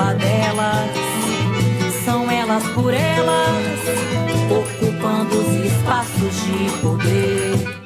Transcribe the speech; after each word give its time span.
uma 0.00 0.14
delas, 0.14 0.90
são 2.04 2.30
elas 2.30 2.66
por 2.68 2.92
elas, 2.94 3.80
ocupando 4.50 5.38
os 5.38 5.54
espaços 5.66 6.34
de 6.42 6.80
poder. 6.80 7.80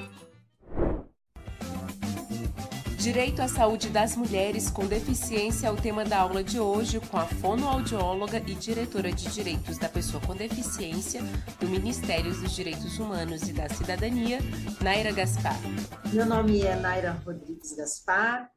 Direito 2.96 3.42
à 3.42 3.48
saúde 3.48 3.88
das 3.90 4.16
mulheres 4.16 4.70
com 4.70 4.86
deficiência 4.86 5.66
é 5.66 5.70
o 5.70 5.76
tema 5.76 6.04
da 6.04 6.20
aula 6.20 6.42
de 6.42 6.58
hoje 6.58 7.00
com 7.00 7.18
a 7.18 7.26
fonoaudióloga 7.26 8.38
e 8.46 8.54
diretora 8.54 9.12
de 9.12 9.28
Direitos 9.28 9.76
da 9.76 9.88
Pessoa 9.88 10.22
com 10.24 10.34
Deficiência 10.34 11.20
do 11.60 11.68
Ministério 11.68 12.32
dos 12.32 12.54
Direitos 12.54 12.98
Humanos 12.98 13.46
e 13.48 13.52
da 13.52 13.68
Cidadania, 13.68 14.38
Naira 14.80 15.12
Gaspar. 15.12 15.58
Meu 16.12 16.24
nome 16.24 16.62
é 16.62 16.76
Naira 16.76 17.20
Rodrigues 17.26 17.76
Gaspar, 17.76 18.48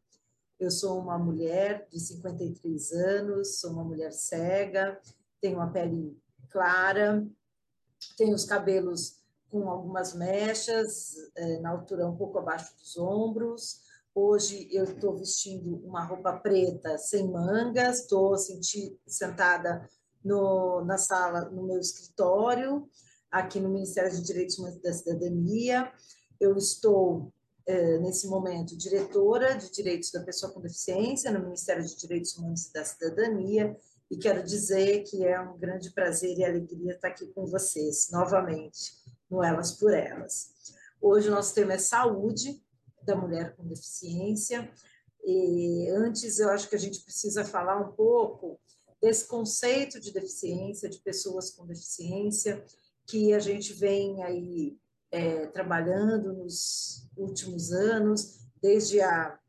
eu 0.59 0.71
sou 0.71 0.99
uma 0.99 1.17
mulher 1.17 1.87
de 1.91 1.99
53 1.99 2.91
anos, 2.91 3.59
sou 3.59 3.71
uma 3.71 3.83
mulher 3.83 4.11
cega, 4.11 4.99
tenho 5.39 5.57
uma 5.57 5.71
pele 5.71 6.17
clara, 6.49 7.25
tenho 8.17 8.33
os 8.33 8.45
cabelos 8.45 9.17
com 9.49 9.69
algumas 9.69 10.13
mechas, 10.13 11.15
eh, 11.35 11.59
na 11.59 11.69
altura 11.69 12.07
um 12.07 12.15
pouco 12.15 12.39
abaixo 12.39 12.75
dos 12.77 12.97
ombros, 12.97 13.87
Hoje 14.19 14.67
eu 14.71 14.83
estou 14.83 15.15
vestindo 15.15 15.75
uma 15.85 16.03
roupa 16.03 16.33
preta 16.33 16.97
sem 16.97 17.29
mangas, 17.29 17.99
estou 17.99 18.35
sentada 19.05 19.87
no, 20.25 20.83
na 20.85 20.97
sala, 20.97 21.41
no 21.51 21.67
meu 21.67 21.79
escritório, 21.79 22.89
aqui 23.29 23.59
no 23.59 23.69
Ministério 23.69 24.09
de 24.09 24.23
Direitos 24.23 24.57
Humanos 24.57 24.77
e 24.77 24.81
da 24.81 24.91
Cidadania. 24.91 25.93
Eu 26.39 26.57
estou, 26.57 27.31
nesse 28.01 28.27
momento, 28.27 28.77
diretora 28.77 29.55
de 29.55 29.69
Direitos 29.71 30.11
da 30.11 30.23
Pessoa 30.23 30.51
com 30.51 30.61
Deficiência 30.61 31.31
no 31.31 31.43
Ministério 31.43 31.85
de 31.85 31.97
Direitos 31.97 32.37
Humanos 32.37 32.67
e 32.67 32.73
da 32.73 32.85
Cidadania, 32.85 33.77
e 34.09 34.17
quero 34.17 34.41
dizer 34.41 35.03
que 35.03 35.25
é 35.25 35.39
um 35.39 35.57
grande 35.57 35.91
prazer 35.91 36.37
e 36.37 36.45
alegria 36.45 36.93
estar 36.93 37.09
aqui 37.09 37.27
com 37.27 37.45
vocês, 37.45 38.07
novamente, 38.09 38.93
no 39.29 39.43
Elas 39.43 39.73
por 39.73 39.93
Elas. 39.93 40.53
Hoje 41.01 41.27
o 41.27 41.31
nosso 41.31 41.53
tema 41.53 41.73
é 41.73 41.77
saúde, 41.77 42.61
da 43.03 43.15
mulher 43.15 43.55
com 43.55 43.65
deficiência. 43.65 44.69
E 45.23 45.89
antes, 45.89 46.39
eu 46.39 46.49
acho 46.49 46.69
que 46.69 46.75
a 46.75 46.79
gente 46.79 47.01
precisa 47.01 47.43
falar 47.43 47.79
um 47.79 47.91
pouco 47.93 48.59
desse 49.01 49.25
conceito 49.25 49.99
de 49.99 50.11
deficiência, 50.11 50.89
de 50.89 50.99
pessoas 50.99 51.51
com 51.51 51.65
deficiência, 51.65 52.63
que 53.05 53.33
a 53.33 53.39
gente 53.39 53.73
vem 53.73 54.23
aí 54.23 54.77
é, 55.11 55.47
trabalhando 55.47 56.33
nos 56.33 57.07
últimos 57.15 57.71
anos, 57.71 58.39
desde 58.61 59.01
a, 59.01 59.39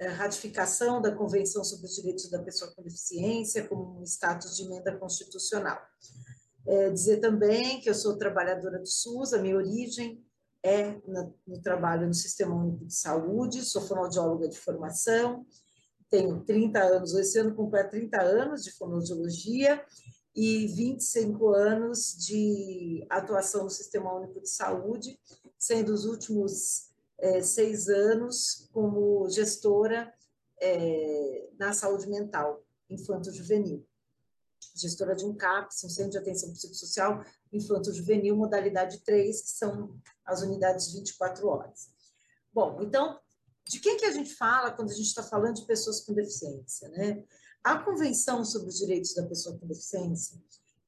a 0.00 0.08
ratificação 0.10 1.00
da 1.00 1.14
Convenção 1.14 1.64
sobre 1.64 1.86
os 1.86 1.94
Direitos 1.94 2.30
da 2.30 2.42
Pessoa 2.42 2.72
com 2.74 2.82
Deficiência 2.82 3.66
como 3.66 4.00
um 4.00 4.04
status 4.04 4.56
de 4.56 4.64
emenda 4.64 4.96
constitucional. 4.96 5.80
É, 6.66 6.90
dizer 6.90 7.18
também 7.18 7.80
que 7.80 7.90
eu 7.90 7.94
sou 7.94 8.16
trabalhadora 8.16 8.78
do 8.78 8.86
SUS, 8.86 9.32
a 9.32 9.38
minha 9.38 9.56
origem 9.56 10.24
é 10.62 10.92
no, 11.06 11.34
no 11.46 11.60
trabalho 11.60 12.06
no 12.06 12.14
Sistema 12.14 12.54
Único 12.54 12.86
de 12.86 12.94
Saúde, 12.94 13.64
sou 13.64 13.82
fonoaudióloga 13.82 14.48
de 14.48 14.56
formação, 14.56 15.44
tenho 16.08 16.44
30 16.44 16.78
anos, 16.78 17.14
esse 17.14 17.38
ano 17.38 17.54
completo 17.54 17.90
30 17.90 18.20
anos 18.20 18.62
de 18.62 18.70
fonoaudiologia 18.72 19.82
e 20.34 20.66
25 20.66 21.48
anos 21.48 22.16
de 22.16 23.06
atuação 23.10 23.64
no 23.64 23.70
Sistema 23.70 24.14
Único 24.14 24.40
de 24.40 24.48
Saúde, 24.48 25.18
sendo 25.58 25.92
os 25.92 26.04
últimos 26.04 26.90
é, 27.18 27.42
seis 27.42 27.88
anos 27.88 28.68
como 28.72 29.28
gestora 29.28 30.12
é, 30.60 31.48
na 31.58 31.72
saúde 31.72 32.08
mental 32.08 32.64
infanto-juvenil. 32.88 33.86
Gestora 34.74 35.14
de 35.14 35.24
um 35.24 35.34
CAPS, 35.34 35.84
um 35.84 35.88
Centro 35.88 36.12
de 36.12 36.18
Atenção 36.18 36.52
Psicossocial 36.52 37.24
Infanto-Juvenil, 37.52 38.36
modalidade 38.36 39.00
3, 39.00 39.42
que 39.42 39.50
são 39.50 40.00
as 40.24 40.40
unidades 40.42 40.92
24 40.92 41.46
horas. 41.48 41.90
Bom, 42.52 42.80
então, 42.80 43.20
de 43.64 43.80
quem 43.80 43.96
que 43.96 44.06
a 44.06 44.12
gente 44.12 44.34
fala 44.34 44.70
quando 44.70 44.90
a 44.90 44.94
gente 44.94 45.06
está 45.06 45.22
falando 45.22 45.56
de 45.56 45.66
pessoas 45.66 46.00
com 46.00 46.14
deficiência, 46.14 46.88
né? 46.88 47.24
A 47.64 47.78
Convenção 47.78 48.44
sobre 48.44 48.68
os 48.68 48.78
Direitos 48.78 49.14
da 49.14 49.26
Pessoa 49.26 49.56
com 49.56 49.66
Deficiência, 49.66 50.36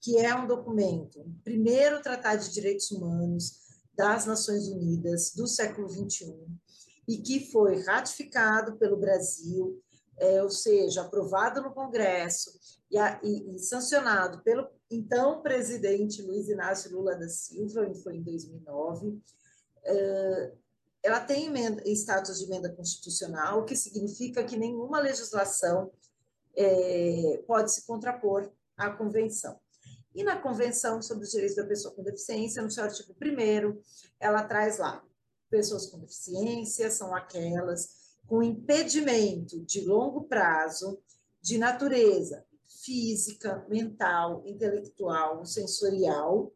que 0.01 0.19
é 0.19 0.35
um 0.35 0.47
documento, 0.47 1.21
o 1.21 1.35
primeiro 1.45 2.03
tratado 2.03 2.45
de 2.45 2.53
direitos 2.53 2.91
humanos 2.91 3.61
das 3.95 4.27
Nações 4.27 4.67
Unidas 4.69 5.33
do 5.35 5.47
século 5.47 5.89
XXI, 5.89 6.35
e 7.07 7.19
que 7.19 7.51
foi 7.53 7.83
ratificado 7.83 8.77
pelo 8.77 8.97
Brasil, 8.97 9.81
é, 10.19 10.43
ou 10.43 10.51
seja, 10.51 11.03
aprovado 11.03 11.63
no 11.63 11.73
Congresso 11.73 12.51
e, 12.91 12.99
a, 12.99 13.21
e, 13.23 13.57
e 13.57 13.59
sancionado 13.61 14.43
pelo 14.43 14.69
então 14.91 15.43
presidente 15.43 16.23
Luiz 16.23 16.49
Inácio 16.49 16.93
Lula 16.93 17.17
da 17.17 17.29
Silva, 17.29 17.93
foi 18.03 18.17
em 18.17 18.23
2009, 18.23 19.21
ela 21.03 21.21
tem 21.21 21.47
emenda, 21.47 21.83
status 21.91 22.39
de 22.39 22.47
emenda 22.47 22.73
constitucional, 22.73 23.61
o 23.61 23.65
que 23.65 23.77
significa 23.77 24.43
que 24.43 24.57
nenhuma 24.57 24.99
legislação 24.99 25.93
é, 26.57 27.43
pode 27.47 27.73
se 27.73 27.87
contrapor 27.87 28.51
à 28.77 28.91
convenção. 28.91 29.59
E 30.15 30.23
na 30.23 30.41
Convenção 30.41 31.03
sobre 31.03 31.25
os 31.25 31.33
Direitos 31.33 31.57
da 31.57 31.67
Pessoa 31.67 31.93
com 31.93 32.03
Deficiência, 32.03 32.63
no 32.63 32.71
seu 32.71 32.85
artigo 32.85 33.15
1 33.21 33.81
ela 34.21 34.45
traz 34.45 34.79
lá: 34.79 35.05
pessoas 35.51 35.87
com 35.87 35.99
deficiência 35.99 36.91
são 36.91 37.15
aquelas 37.15 38.05
com 38.27 38.43
impedimento 38.43 39.61
de 39.65 39.83
longo 39.83 40.23
prazo 40.25 40.99
de 41.43 41.59
natureza 41.59 42.45
física, 42.85 43.67
mental, 43.69 44.43
intelectual, 44.47 45.45
sensorial, 45.45 46.53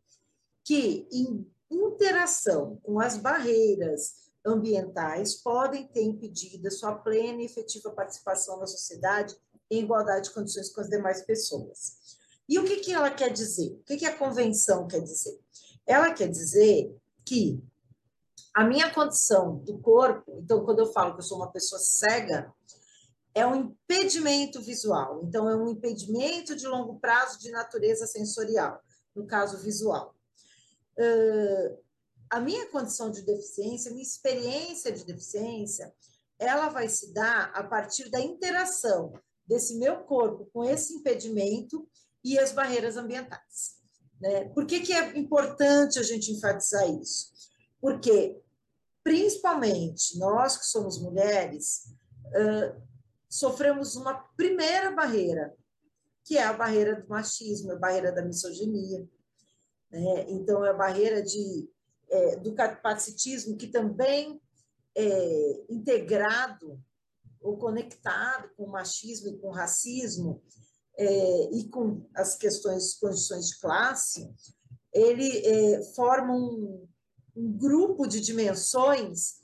que 0.65 1.09
em 1.11 1.47
interação 1.71 2.77
com 2.83 3.01
as 3.01 3.17
barreiras 3.17 4.29
ambientais 4.45 5.35
podem 5.35 5.87
ter 5.89 6.03
impedido 6.03 6.69
a 6.69 6.71
sua 6.71 6.95
plena 6.95 7.43
e 7.43 7.47
efetiva 7.47 7.91
participação 7.91 8.59
na 8.59 8.67
sociedade 8.67 9.37
em 9.71 9.83
igualdade 9.83 10.29
de 10.29 10.35
condições 10.35 10.71
com 10.71 10.81
as 10.81 10.89
demais 10.89 11.23
pessoas. 11.23 11.99
E 12.49 12.59
o 12.59 12.65
que, 12.65 12.77
que 12.77 12.93
ela 12.93 13.11
quer 13.11 13.31
dizer? 13.31 13.73
O 13.73 13.85
que, 13.85 13.99
que 13.99 14.07
a 14.07 14.17
convenção 14.17 14.87
quer 14.87 15.01
dizer? 15.01 15.39
Ela 15.87 16.13
quer 16.13 16.29
dizer 16.29 16.95
que 17.25 17.63
a 18.55 18.65
minha 18.65 18.93
condição 18.93 19.59
do 19.59 19.79
corpo, 19.79 20.41
então, 20.43 20.65
quando 20.65 20.81
eu 20.81 20.93
falo 20.93 21.13
que 21.13 21.21
eu 21.21 21.25
sou 21.25 21.37
uma 21.37 21.53
pessoa 21.53 21.79
cega, 21.79 22.53
é 23.35 23.47
um 23.47 23.55
impedimento 23.55 24.61
visual. 24.61 25.23
Então, 25.23 25.49
é 25.49 25.55
um 25.55 25.69
impedimento 25.69 26.57
de 26.57 26.67
longo 26.67 26.99
prazo 26.99 27.39
de 27.39 27.51
natureza 27.51 28.07
sensorial, 28.07 28.83
no 29.15 29.27
caso 29.27 29.59
visual. 29.59 30.15
Uh, 30.99 31.79
a 32.31 32.41
minha 32.41 32.67
condição 32.71 33.11
de 33.11 33.23
deficiência, 33.23 33.91
minha 33.91 34.03
experiência 34.03 34.91
de 34.91 35.05
deficiência, 35.05 35.95
ela 36.39 36.69
vai 36.69 36.89
se 36.89 37.13
dar 37.13 37.51
a 37.55 37.63
partir 37.63 38.11
da 38.11 38.21
interação 38.21 39.13
desse 39.49 39.77
meu 39.79 40.05
corpo 40.05 40.49
com 40.53 40.63
esse 40.65 40.93
impedimento 40.95 41.89
e 42.23 42.39
as 42.39 42.53
barreiras 42.53 42.97
ambientais. 42.97 43.79
Né? 44.21 44.49
Por 44.51 44.67
que, 44.67 44.81
que 44.81 44.93
é 44.93 45.19
importante 45.19 45.99
a 45.99 46.03
gente 46.03 46.31
enfatizar 46.31 46.89
isso? 46.91 47.33
Porque 47.81 48.39
principalmente 49.03 50.19
nós 50.19 50.59
que 50.59 50.67
somos 50.67 51.01
mulheres, 51.01 51.85
uh, 52.27 52.81
sofremos 53.29 53.97
uma 53.97 54.15
primeira 54.37 54.91
barreira, 54.91 55.55
que 56.25 56.37
é 56.37 56.45
a 56.45 56.53
barreira 56.53 57.01
do 57.01 57.09
machismo, 57.09 57.73
a 57.73 57.77
barreira 57.77 58.13
da 58.13 58.23
misoginia. 58.23 59.09
Né? 59.91 60.27
Então, 60.29 60.63
é 60.65 60.71
a 60.71 60.75
barreira 60.75 61.23
de, 61.23 61.71
é, 62.11 62.37
do 62.37 62.55
capacitismo, 62.55 63.57
que 63.57 63.69
também 63.69 64.39
é 64.95 65.65
integrado 65.71 66.79
ou 67.41 67.57
conectado 67.57 68.51
com 68.57 68.65
o 68.65 68.71
machismo 68.71 69.29
e 69.29 69.39
com 69.39 69.49
o 69.49 69.53
racismo 69.53 70.43
é, 70.97 71.51
e 71.53 71.69
com 71.69 72.07
as 72.15 72.37
questões, 72.37 72.95
condições 72.95 73.49
de 73.49 73.61
classe, 73.61 74.29
ele 74.93 75.47
é, 75.47 75.83
forma 75.95 76.35
um, 76.35 76.89
um 77.37 77.53
grupo 77.53 78.07
de 78.07 78.21
dimensões 78.21 79.39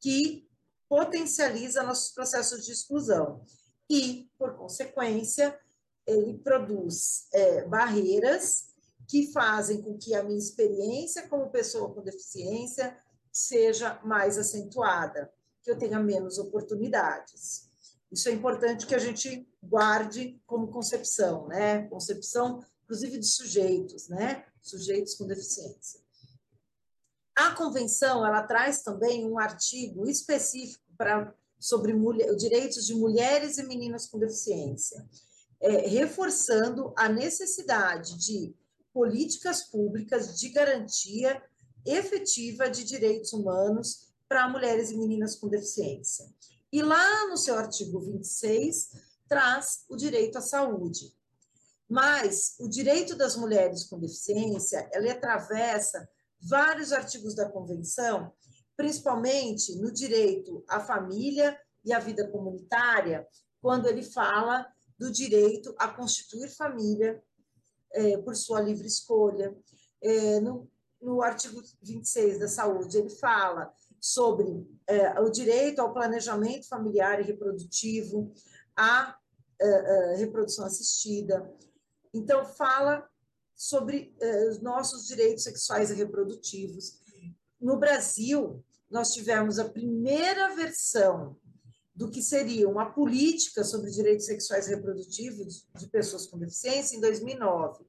que 0.00 0.46
potencializa 0.88 1.82
nossos 1.82 2.12
processos 2.12 2.64
de 2.64 2.72
exclusão. 2.72 3.42
E, 3.90 4.30
por 4.38 4.56
consequência, 4.56 5.58
ele 6.06 6.38
produz 6.38 7.26
é, 7.32 7.64
barreiras 7.66 8.68
que 9.08 9.32
fazem 9.32 9.80
com 9.80 9.96
que 9.96 10.14
a 10.14 10.22
minha 10.22 10.38
experiência 10.38 11.26
como 11.28 11.50
pessoa 11.50 11.92
com 11.94 12.02
deficiência 12.02 12.96
seja 13.32 14.00
mais 14.04 14.36
acentuada, 14.36 15.32
que 15.62 15.70
eu 15.70 15.78
tenha 15.78 16.00
menos 16.00 16.38
oportunidades. 16.38 17.68
Isso 18.10 18.28
é 18.28 18.32
importante 18.32 18.86
que 18.86 18.94
a 18.94 18.98
gente 18.98 19.46
guarde 19.62 20.40
como 20.46 20.68
concepção, 20.68 21.46
né? 21.46 21.86
Concepção, 21.88 22.64
inclusive 22.84 23.18
de 23.18 23.26
sujeitos, 23.26 24.08
né? 24.08 24.44
Sujeitos 24.62 25.14
com 25.14 25.26
deficiência. 25.26 26.00
A 27.36 27.52
convenção 27.52 28.26
ela 28.26 28.42
traz 28.42 28.82
também 28.82 29.24
um 29.26 29.38
artigo 29.38 30.08
específico 30.08 30.84
para 30.96 31.34
sobre 31.58 31.92
mulher, 31.92 32.34
direitos 32.36 32.86
de 32.86 32.94
mulheres 32.94 33.58
e 33.58 33.64
meninas 33.64 34.06
com 34.06 34.18
deficiência, 34.18 35.04
é, 35.60 35.88
reforçando 35.88 36.92
a 36.96 37.08
necessidade 37.08 38.16
de 38.16 38.54
políticas 38.92 39.62
públicas 39.62 40.38
de 40.38 40.48
garantia 40.50 41.42
efetiva 41.84 42.68
de 42.68 42.84
direitos 42.84 43.32
humanos 43.32 44.07
para 44.28 44.48
mulheres 44.48 44.90
e 44.90 44.96
meninas 44.96 45.34
com 45.34 45.48
deficiência. 45.48 46.26
E 46.70 46.82
lá 46.82 47.26
no 47.28 47.36
seu 47.36 47.56
artigo 47.56 48.00
26 48.00 48.90
traz 49.26 49.84
o 49.88 49.96
direito 49.96 50.36
à 50.36 50.40
saúde. 50.40 51.16
Mas 51.88 52.54
o 52.60 52.68
direito 52.68 53.16
das 53.16 53.34
mulheres 53.36 53.84
com 53.84 53.98
deficiência, 53.98 54.88
ela 54.92 55.10
atravessa 55.10 56.06
vários 56.40 56.92
artigos 56.92 57.34
da 57.34 57.48
convenção, 57.48 58.32
principalmente 58.76 59.74
no 59.76 59.90
direito 59.90 60.62
à 60.68 60.78
família 60.78 61.58
e 61.84 61.92
à 61.92 61.98
vida 61.98 62.28
comunitária, 62.28 63.26
quando 63.60 63.88
ele 63.88 64.02
fala 64.02 64.66
do 64.98 65.10
direito 65.10 65.74
a 65.78 65.88
constituir 65.88 66.48
família 66.50 67.22
é, 67.92 68.18
por 68.18 68.36
sua 68.36 68.60
livre 68.60 68.86
escolha. 68.86 69.56
É, 70.02 70.40
no, 70.40 70.70
no 71.00 71.22
artigo 71.22 71.62
26 71.82 72.38
da 72.38 72.48
saúde, 72.48 72.98
ele 72.98 73.10
fala 73.10 73.72
sobre 74.00 74.66
é, 74.86 75.20
o 75.20 75.30
direito 75.30 75.80
ao 75.80 75.92
planejamento 75.92 76.68
familiar 76.68 77.20
e 77.20 77.24
reprodutivo, 77.24 78.32
à 78.76 79.16
é, 79.60 80.16
reprodução 80.16 80.64
assistida. 80.64 81.50
Então, 82.14 82.44
fala 82.44 83.08
sobre 83.54 84.14
é, 84.20 84.48
os 84.48 84.60
nossos 84.60 85.06
direitos 85.06 85.44
sexuais 85.44 85.90
e 85.90 85.94
reprodutivos. 85.94 87.00
No 87.60 87.76
Brasil, 87.76 88.64
nós 88.88 89.12
tivemos 89.12 89.58
a 89.58 89.68
primeira 89.68 90.54
versão 90.54 91.36
do 91.94 92.08
que 92.08 92.22
seria 92.22 92.68
uma 92.68 92.92
política 92.92 93.64
sobre 93.64 93.90
direitos 93.90 94.26
sexuais 94.26 94.68
e 94.68 94.74
reprodutivos 94.76 95.66
de 95.76 95.88
pessoas 95.88 96.26
com 96.28 96.38
deficiência 96.38 96.96
em 96.96 97.00
2009. 97.00 97.84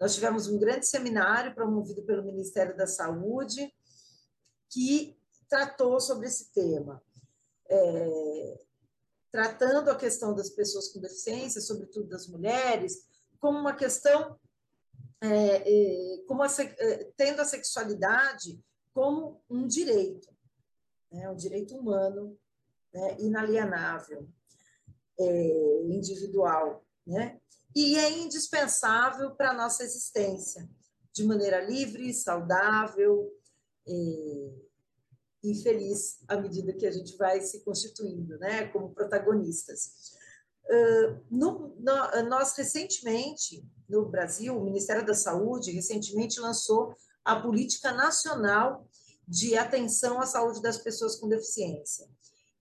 Nós 0.00 0.14
tivemos 0.14 0.46
um 0.46 0.56
grande 0.56 0.86
seminário 0.86 1.52
promovido 1.54 2.02
pelo 2.04 2.24
Ministério 2.24 2.76
da 2.76 2.86
Saúde 2.86 3.74
que 4.70 5.19
tratou 5.50 6.00
sobre 6.00 6.28
esse 6.28 6.52
tema, 6.52 7.02
é, 7.68 8.60
tratando 9.32 9.90
a 9.90 9.96
questão 9.96 10.32
das 10.32 10.48
pessoas 10.48 10.88
com 10.88 11.00
deficiência, 11.00 11.60
sobretudo 11.60 12.08
das 12.08 12.28
mulheres, 12.28 13.04
como 13.40 13.58
uma 13.58 13.74
questão, 13.74 14.38
é, 15.20 15.28
é, 15.28 16.22
como 16.26 16.42
a, 16.42 16.46
é, 16.46 17.10
tendo 17.16 17.40
a 17.40 17.44
sexualidade 17.44 18.62
como 18.94 19.42
um 19.50 19.66
direito, 19.66 20.28
né, 21.10 21.28
um 21.28 21.36
direito 21.36 21.76
humano 21.76 22.38
né, 22.94 23.16
inalienável, 23.18 24.28
é, 25.18 25.82
individual, 25.84 26.84
né? 27.06 27.40
E 27.74 27.96
é 27.96 28.10
indispensável 28.18 29.32
para 29.32 29.50
a 29.50 29.54
nossa 29.54 29.84
existência, 29.84 30.68
de 31.12 31.24
maneira 31.24 31.60
livre, 31.60 32.12
saudável 32.12 33.32
é, 33.86 33.92
e 33.92 34.69
feliz 35.62 36.18
à 36.28 36.36
medida 36.36 36.72
que 36.72 36.86
a 36.86 36.90
gente 36.90 37.16
vai 37.16 37.40
se 37.40 37.64
constituindo, 37.64 38.38
né, 38.38 38.66
como 38.68 38.94
protagonistas. 38.94 40.12
Uh, 40.66 41.20
no, 41.30 41.74
no, 41.78 42.28
nós 42.28 42.54
recentemente, 42.56 43.64
no 43.88 44.08
Brasil, 44.08 44.56
o 44.56 44.64
Ministério 44.64 45.04
da 45.04 45.14
Saúde 45.14 45.72
recentemente 45.72 46.38
lançou 46.38 46.94
a 47.24 47.40
Política 47.40 47.92
Nacional 47.92 48.86
de 49.26 49.56
Atenção 49.56 50.20
à 50.20 50.26
Saúde 50.26 50.60
das 50.60 50.78
Pessoas 50.78 51.16
com 51.16 51.28
Deficiência. 51.28 52.08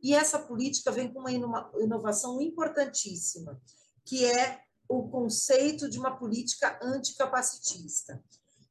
E 0.01 0.13
essa 0.13 0.39
política 0.39 0.91
vem 0.91 1.11
com 1.11 1.19
uma 1.19 1.31
inovação 1.79 2.41
importantíssima, 2.41 3.61
que 4.05 4.25
é 4.25 4.59
o 4.87 5.09
conceito 5.09 5.89
de 5.89 5.99
uma 5.99 6.17
política 6.17 6.79
anticapacitista. 6.81 8.23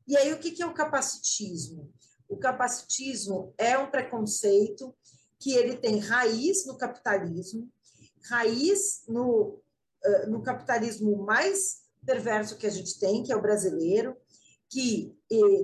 E 0.07 0.17
aí, 0.17 0.33
o 0.33 0.39
que 0.39 0.63
é 0.63 0.67
o 0.67 0.75
capacitismo? 0.75 1.93
O 2.29 2.37
capacitismo 2.37 3.55
é 3.57 3.79
um 3.79 3.91
preconceito 3.91 4.95
que 5.39 5.53
ele 5.53 5.77
tem 5.77 5.99
raiz 5.99 6.67
no 6.67 6.77
capitalismo, 6.77 7.71
raiz 8.29 9.05
no, 9.09 9.63
no 10.27 10.43
capitalismo 10.43 11.17
mais 11.25 11.83
perverso 12.05 12.57
que 12.57 12.67
a 12.67 12.71
gente 12.71 12.99
tem, 12.99 13.23
que 13.23 13.33
é 13.33 13.37
o 13.37 13.43
brasileiro, 13.43 14.17
que 14.69 15.17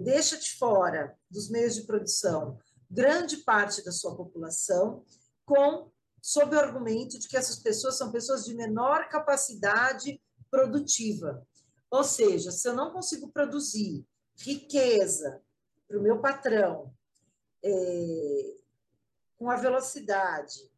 deixa 0.03 0.37
de 0.39 0.53
fora 0.53 1.17
dos 1.31 1.51
meios 1.51 1.75
de 1.75 1.83
produção 1.83 2.59
grande 2.91 3.39
parte 3.39 3.85
da 3.85 3.91
sua 3.91 4.17
população, 4.17 5.05
com 5.45 5.91
sob 6.23 6.55
o 6.55 6.59
argumento 6.59 7.19
de 7.19 7.29
que 7.29 7.37
essas 7.37 7.57
pessoas 7.57 7.99
são 7.99 8.13
pessoas 8.13 8.45
de 8.45 8.55
menor 8.55 9.09
capacidade 9.09 10.23
produtiva. 10.51 11.47
Ou 11.91 12.05
seja, 12.05 12.51
se 12.51 12.69
eu 12.69 12.75
não 12.75 12.93
consigo 12.93 13.31
produzir 13.33 14.07
riqueza 14.39 15.43
para 15.95 16.01
o 16.01 16.03
meu 16.03 16.19
patrão 16.19 16.93
é, 17.63 18.55
com 19.39 19.49
a 19.49 19.57
velocidade 19.57 20.69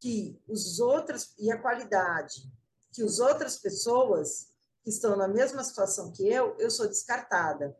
que 0.00 0.40
os 0.48 0.80
outros 0.80 1.34
e 1.38 1.52
a 1.52 1.58
qualidade 1.58 2.50
que 2.90 3.02
as 3.02 3.18
outras 3.18 3.56
pessoas 3.56 4.48
que 4.82 4.88
estão 4.88 5.16
na 5.16 5.28
mesma 5.28 5.62
situação 5.62 6.12
que 6.12 6.26
eu, 6.26 6.56
eu 6.58 6.70
sou 6.70 6.86
descartada, 6.86 7.76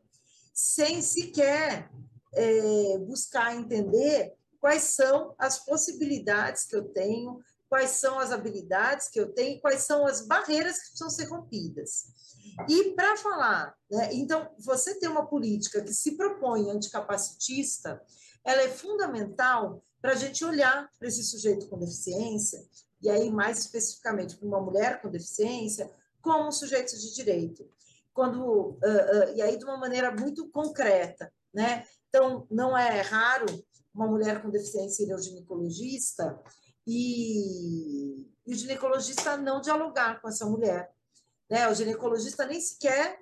sem 0.53 1.01
sequer 1.01 1.91
é, 2.35 2.99
buscar 2.99 3.55
entender 3.55 4.35
quais 4.61 4.83
são 4.83 5.35
as 5.39 5.65
possibilidades 5.65 6.65
que 6.65 6.75
eu 6.75 6.89
tenho, 6.89 7.41
quais 7.69 7.91
são 7.91 8.19
as 8.19 8.33
habilidades 8.33 9.09
que 9.09 9.21
eu 9.21 9.33
tenho, 9.33 9.61
quais 9.61 9.83
são 9.83 10.07
as 10.07 10.27
barreiras 10.27 10.79
que 10.79 10.89
precisam 10.89 11.11
ser 11.11 11.27
rompidas. 11.27 12.07
E 12.69 12.91
para 12.91 13.17
falar, 13.17 13.75
né, 13.91 14.11
então, 14.13 14.49
você 14.59 14.99
ter 14.99 15.09
uma 15.09 15.27
política 15.27 15.83
que 15.83 15.93
se 15.93 16.17
propõe 16.17 16.71
anticapacitista, 16.71 18.01
ela 18.45 18.63
é 18.63 18.69
fundamental 18.69 19.83
para 20.01 20.13
a 20.13 20.17
gente 20.17 20.45
olhar 20.45 20.91
para 20.99 21.09
esse 21.09 21.25
sujeito 21.25 21.67
com 21.69 21.79
deficiência, 21.79 22.63
e 23.01 23.09
aí 23.09 23.31
mais 23.31 23.59
especificamente 23.59 24.37
para 24.37 24.47
uma 24.47 24.61
mulher 24.61 25.01
com 25.01 25.11
deficiência, 25.11 25.91
como 26.21 26.53
sujeitos 26.53 27.01
de 27.01 27.15
direito. 27.15 27.69
Quando, 28.13 28.41
uh, 28.43 28.77
uh, 28.77 29.35
e 29.35 29.43
aí 29.43 29.59
de 29.59 29.65
uma 29.65 29.77
maneira 29.77 30.11
muito 30.13 30.49
concreta, 30.51 31.33
né? 31.53 31.85
Então, 32.09 32.47
não 32.51 32.77
é 32.77 33.01
raro 33.01 33.47
uma 33.95 34.07
mulher 34.07 34.43
com 34.43 34.51
deficiência 34.51 35.05
ir 35.05 35.13
ao 35.13 35.19
ginecologista 35.19 36.41
e, 36.87 38.27
e 38.47 38.53
o 38.53 38.55
ginecologista 38.55 39.37
não 39.37 39.61
dialogar 39.61 40.21
com 40.21 40.29
essa 40.29 40.47
mulher. 40.47 40.94
Né? 41.51 41.69
O 41.69 41.75
ginecologista 41.75 42.47
nem 42.47 42.61
sequer 42.61 43.21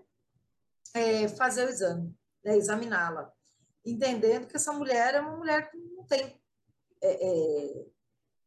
é, 0.94 1.28
fazer 1.28 1.66
o 1.66 1.70
exame, 1.70 2.14
né? 2.44 2.56
examiná-la, 2.56 3.32
entendendo 3.84 4.46
que 4.46 4.56
essa 4.56 4.72
mulher 4.72 5.14
é 5.14 5.20
uma 5.20 5.36
mulher 5.36 5.70
que 5.70 5.76
não 5.76 6.04
tem 6.04 6.40
é, 7.00 7.28
é, 7.28 7.84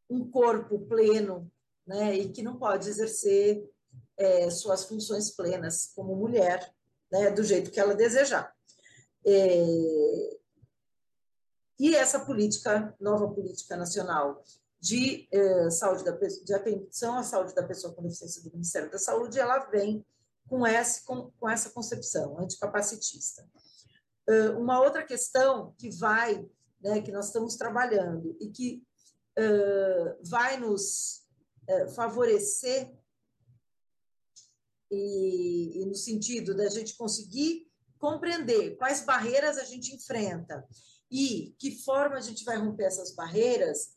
um 0.10 0.30
corpo 0.30 0.80
pleno 0.88 1.52
né? 1.86 2.16
e 2.16 2.32
que 2.32 2.44
não 2.44 2.58
pode 2.58 2.90
exercer 2.90 3.70
é, 4.18 4.50
suas 4.50 4.86
funções 4.86 5.32
plenas 5.32 5.92
como 5.96 6.16
mulher, 6.16 6.74
né? 7.12 7.32
do 7.32 7.44
jeito 7.44 7.72
que 7.72 7.80
ela 7.80 7.96
desejar. 7.96 8.54
É, 9.26 10.38
E 11.78 11.96
essa 11.96 12.20
política, 12.20 12.96
nova 13.00 13.28
política 13.30 13.76
nacional 13.76 14.44
de 14.86 15.28
eh, 15.32 15.70
saúde 15.72 16.04
da 16.04 16.12
de 16.12 16.54
atenção 16.54 17.18
à 17.18 17.24
saúde 17.24 17.56
da 17.56 17.64
pessoa 17.64 17.92
com 17.92 18.04
deficiência 18.04 18.44
do 18.44 18.52
Ministério 18.52 18.92
da 18.92 19.00
Saúde, 19.00 19.40
ela 19.40 19.58
vem 19.72 20.06
com 20.48 20.66
essa, 20.66 21.04
com, 21.04 21.32
com 21.40 21.50
essa 21.50 21.72
concepção 21.72 22.40
anticapacitista. 22.40 23.44
Uh, 24.30 24.60
uma 24.60 24.80
outra 24.80 25.04
questão 25.04 25.74
que 25.80 25.90
vai, 25.90 26.48
né, 26.80 27.02
que 27.02 27.12
nós 27.12 27.28
estamos 27.28 27.56
trabalhando 27.56 28.38
e 28.40 28.52
que 28.52 28.84
uh, 29.40 30.30
vai 30.30 30.58
nos 30.58 31.26
uh, 31.68 31.90
favorecer 31.96 32.94
e, 34.92 35.82
e 35.82 35.86
no 35.88 35.96
sentido 35.96 36.56
da 36.56 36.70
gente 36.70 36.96
conseguir 36.96 37.68
compreender 37.98 38.76
quais 38.78 39.04
barreiras 39.04 39.58
a 39.58 39.64
gente 39.64 39.96
enfrenta 39.96 40.64
e 41.10 41.56
que 41.58 41.84
forma 41.84 42.18
a 42.18 42.22
gente 42.22 42.44
vai 42.44 42.58
romper 42.58 42.84
essas 42.84 43.16
barreiras 43.16 43.96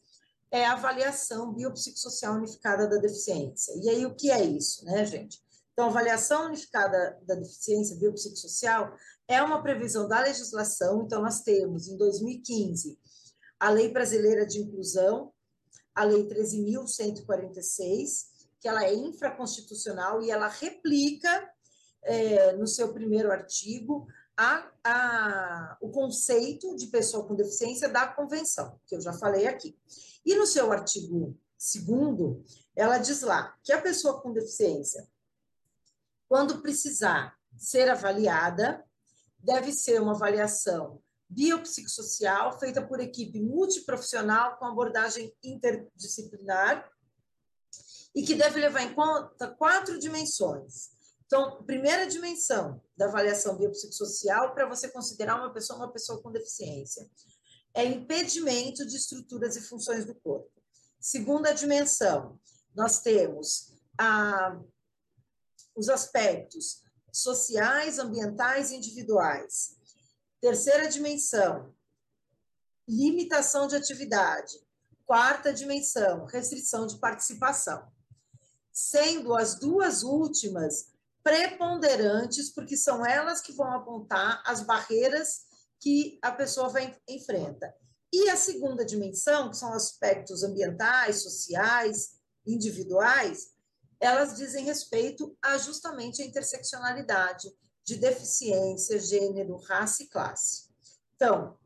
é 0.50 0.64
a 0.64 0.72
avaliação 0.72 1.52
biopsicossocial 1.52 2.34
unificada 2.34 2.88
da 2.88 2.96
deficiência. 2.96 3.72
E 3.82 3.90
aí, 3.90 4.06
o 4.06 4.14
que 4.14 4.30
é 4.30 4.42
isso, 4.42 4.84
né, 4.84 5.04
gente? 5.04 5.42
Então, 5.72 5.86
a 5.86 5.90
avaliação 5.90 6.46
unificada 6.46 7.18
da 7.22 7.34
deficiência 7.34 7.96
biopsicossocial 7.96 8.94
é 9.28 9.42
uma 9.42 9.62
previsão 9.62 10.08
da 10.08 10.20
legislação. 10.20 11.02
Então, 11.02 11.22
nós 11.22 11.42
temos, 11.42 11.86
em 11.86 11.96
2015, 11.96 12.98
a 13.60 13.70
Lei 13.70 13.92
Brasileira 13.92 14.46
de 14.46 14.60
Inclusão, 14.60 15.32
a 15.94 16.04
Lei 16.04 16.26
13.146, 16.26 18.26
que 18.60 18.68
ela 18.68 18.84
é 18.84 18.94
infraconstitucional 18.94 20.22
e 20.22 20.30
ela 20.30 20.48
replica, 20.48 21.50
é, 22.02 22.52
no 22.52 22.66
seu 22.66 22.92
primeiro 22.92 23.30
artigo, 23.30 24.06
a, 24.36 24.70
a, 24.84 25.78
o 25.80 25.90
conceito 25.90 26.76
de 26.76 26.86
pessoa 26.86 27.26
com 27.26 27.34
deficiência 27.34 27.88
da 27.88 28.06
convenção, 28.06 28.78
que 28.86 28.94
eu 28.94 29.00
já 29.00 29.12
falei 29.12 29.48
aqui. 29.48 29.76
E 30.28 30.36
no 30.36 30.46
seu 30.46 30.70
artigo 30.70 31.34
segundo, 31.56 32.44
ela 32.76 32.98
diz 32.98 33.22
lá 33.22 33.56
que 33.64 33.72
a 33.72 33.80
pessoa 33.80 34.20
com 34.20 34.30
deficiência, 34.30 35.08
quando 36.28 36.60
precisar 36.60 37.34
ser 37.56 37.88
avaliada, 37.88 38.84
deve 39.38 39.72
ser 39.72 40.02
uma 40.02 40.12
avaliação 40.12 41.02
biopsicossocial 41.30 42.60
feita 42.60 42.86
por 42.86 43.00
equipe 43.00 43.40
multiprofissional 43.40 44.58
com 44.58 44.66
abordagem 44.66 45.34
interdisciplinar 45.42 46.86
e 48.14 48.22
que 48.22 48.34
deve 48.34 48.60
levar 48.60 48.82
em 48.82 48.92
conta 48.92 49.48
quatro 49.48 49.98
dimensões. 49.98 50.90
Então, 51.24 51.64
primeira 51.64 52.06
dimensão 52.06 52.82
da 52.94 53.06
avaliação 53.06 53.56
biopsicossocial 53.56 54.52
para 54.52 54.68
você 54.68 54.90
considerar 54.90 55.36
uma 55.36 55.54
pessoa 55.54 55.78
uma 55.78 55.90
pessoa 55.90 56.20
com 56.20 56.30
deficiência 56.30 57.08
é 57.74 57.84
impedimento 57.84 58.86
de 58.86 58.96
estruturas 58.96 59.56
e 59.56 59.62
funções 59.62 60.04
do 60.04 60.14
corpo. 60.14 60.50
Segunda 61.00 61.52
dimensão, 61.52 62.38
nós 62.74 63.00
temos 63.00 63.72
a, 63.96 64.58
os 65.74 65.88
aspectos 65.88 66.82
sociais, 67.12 67.98
ambientais 67.98 68.70
e 68.70 68.76
individuais. 68.76 69.76
Terceira 70.40 70.88
dimensão, 70.88 71.74
limitação 72.88 73.66
de 73.66 73.76
atividade. 73.76 74.54
Quarta 75.04 75.52
dimensão, 75.52 76.26
restrição 76.26 76.86
de 76.86 76.98
participação. 76.98 77.90
Sendo 78.72 79.34
as 79.34 79.54
duas 79.54 80.02
últimas 80.02 80.92
preponderantes, 81.22 82.50
porque 82.50 82.76
são 82.76 83.04
elas 83.04 83.40
que 83.40 83.52
vão 83.52 83.72
apontar 83.72 84.42
as 84.46 84.62
barreiras 84.62 85.47
que 85.80 86.18
a 86.22 86.32
pessoa 86.32 86.68
vai 86.68 86.96
enfrenta. 87.08 87.74
E 88.12 88.28
a 88.30 88.36
segunda 88.36 88.84
dimensão, 88.84 89.50
que 89.50 89.56
são 89.56 89.72
aspectos 89.72 90.42
ambientais, 90.42 91.22
sociais, 91.22 92.18
individuais, 92.46 93.52
elas 94.00 94.36
dizem 94.36 94.64
respeito 94.64 95.36
a 95.42 95.58
justamente 95.58 96.22
a 96.22 96.26
interseccionalidade 96.26 97.48
de 97.84 97.96
deficiência, 97.96 98.98
gênero, 98.98 99.56
raça 99.56 100.02
e 100.02 100.08
classe. 100.08 100.68
Então, 101.16 101.56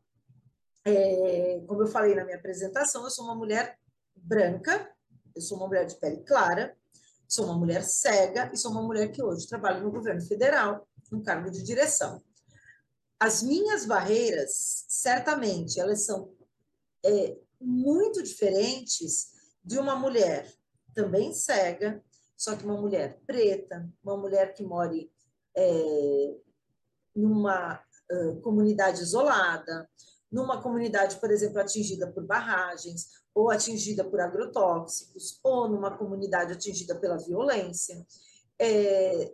é, 0.85 1.63
como 1.67 1.83
eu 1.83 1.87
falei 1.87 2.15
na 2.15 2.25
minha 2.25 2.37
apresentação, 2.37 3.03
eu 3.03 3.09
sou 3.09 3.25
uma 3.25 3.35
mulher 3.35 3.77
branca, 4.15 4.91
eu 5.35 5.41
sou 5.41 5.57
uma 5.57 5.67
mulher 5.67 5.85
de 5.85 5.95
pele 5.95 6.23
clara, 6.23 6.75
sou 7.27 7.45
uma 7.45 7.57
mulher 7.57 7.83
cega 7.83 8.49
e 8.53 8.57
sou 8.57 8.71
uma 8.71 8.81
mulher 8.81 9.11
que 9.11 9.23
hoje 9.23 9.47
trabalha 9.47 9.79
no 9.79 9.91
governo 9.91 10.21
federal, 10.21 10.87
no 11.11 11.23
cargo 11.23 11.49
de 11.49 11.63
direção. 11.63 12.21
As 13.23 13.41
minhas 13.41 13.85
barreiras, 13.85 14.83
certamente, 14.89 15.79
elas 15.79 16.01
são 16.01 16.35
é, 17.05 17.37
muito 17.57 18.21
diferentes 18.21 19.31
de 19.63 19.79
uma 19.79 19.95
mulher 19.95 20.53
também 20.93 21.31
cega, 21.31 22.03
só 22.35 22.53
que 22.53 22.65
uma 22.65 22.75
mulher 22.75 23.21
preta, 23.25 23.89
uma 24.03 24.17
mulher 24.17 24.53
que 24.53 24.61
mora 24.61 24.93
é, 25.55 26.35
numa 27.15 27.81
uh, 28.11 28.41
comunidade 28.41 29.01
isolada, 29.01 29.89
numa 30.29 30.61
comunidade, 30.61 31.15
por 31.15 31.31
exemplo, 31.31 31.61
atingida 31.61 32.11
por 32.11 32.25
barragens, 32.25 33.07
ou 33.33 33.49
atingida 33.49 34.03
por 34.03 34.19
agrotóxicos, 34.19 35.39
ou 35.41 35.69
numa 35.69 35.97
comunidade 35.97 36.51
atingida 36.51 36.93
pela 36.99 37.17
violência, 37.17 38.05
é, 38.59 39.33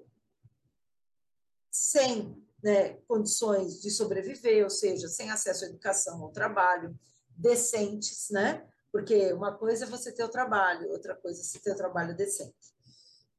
sem 1.71 2.38
né, 2.63 2.93
condições 3.07 3.81
de 3.81 3.89
sobreviver, 3.89 4.63
ou 4.63 4.69
seja, 4.69 5.07
sem 5.07 5.29
acesso 5.31 5.65
à 5.65 5.67
educação, 5.67 6.21
ao 6.21 6.31
trabalho, 6.31 6.97
decentes, 7.35 8.29
né? 8.31 8.65
Porque 8.91 9.31
uma 9.33 9.55
coisa 9.55 9.85
é 9.85 9.87
você 9.87 10.11
ter 10.11 10.23
o 10.23 10.29
trabalho, 10.29 10.89
outra 10.89 11.15
coisa 11.15 11.39
é 11.39 11.43
você 11.43 11.59
ter 11.59 11.71
o 11.71 11.77
trabalho 11.77 12.15
decente. 12.15 12.73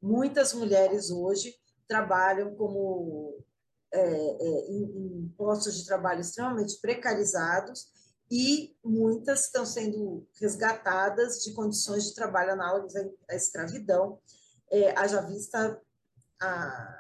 Muitas 0.01 0.55
mulheres 0.55 1.11
hoje 1.11 1.55
trabalham 1.87 2.55
como 2.55 3.45
é, 3.93 4.01
é, 4.01 4.71
em, 4.71 4.85
em 4.85 5.35
postos 5.37 5.77
de 5.77 5.85
trabalho 5.85 6.21
extremamente 6.21 6.81
precarizados 6.81 7.89
e 8.31 8.77
muitas 8.85 9.47
estão 9.47 9.67
sendo 9.67 10.27
resgatadas 10.41 11.43
de 11.43 11.53
condições 11.53 12.05
de 12.05 12.15
trabalho 12.15 12.53
análogas 12.53 12.95
à 13.29 13.35
escravidão, 13.35 14.21
é, 14.71 14.97
haja 14.97 15.21
vista 15.23 15.81
a, 16.41 17.00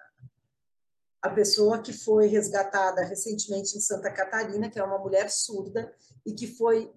a 1.23 1.29
pessoa 1.29 1.83
que 1.83 1.93
foi 1.93 2.27
resgatada 2.27 3.05
recentemente 3.05 3.77
em 3.77 3.81
Santa 3.81 4.11
Catarina, 4.11 4.71
que 4.71 4.79
é 4.79 4.85
uma 4.85 4.99
mulher 4.99 5.31
surda 5.31 5.93
e 6.25 6.33
que 6.33 6.47
foi 6.47 6.91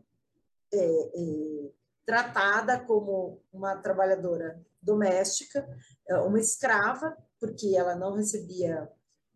é, 0.72 0.78
é, 0.78 1.72
tratada 2.06 2.80
como 2.86 3.42
uma 3.52 3.76
trabalhadora 3.78 4.62
doméstica, 4.82 5.68
é, 6.08 6.16
uma 6.18 6.40
escrava, 6.40 7.18
porque 7.40 7.76
ela 7.76 7.96
não 7.96 8.14
recebia 8.14 8.90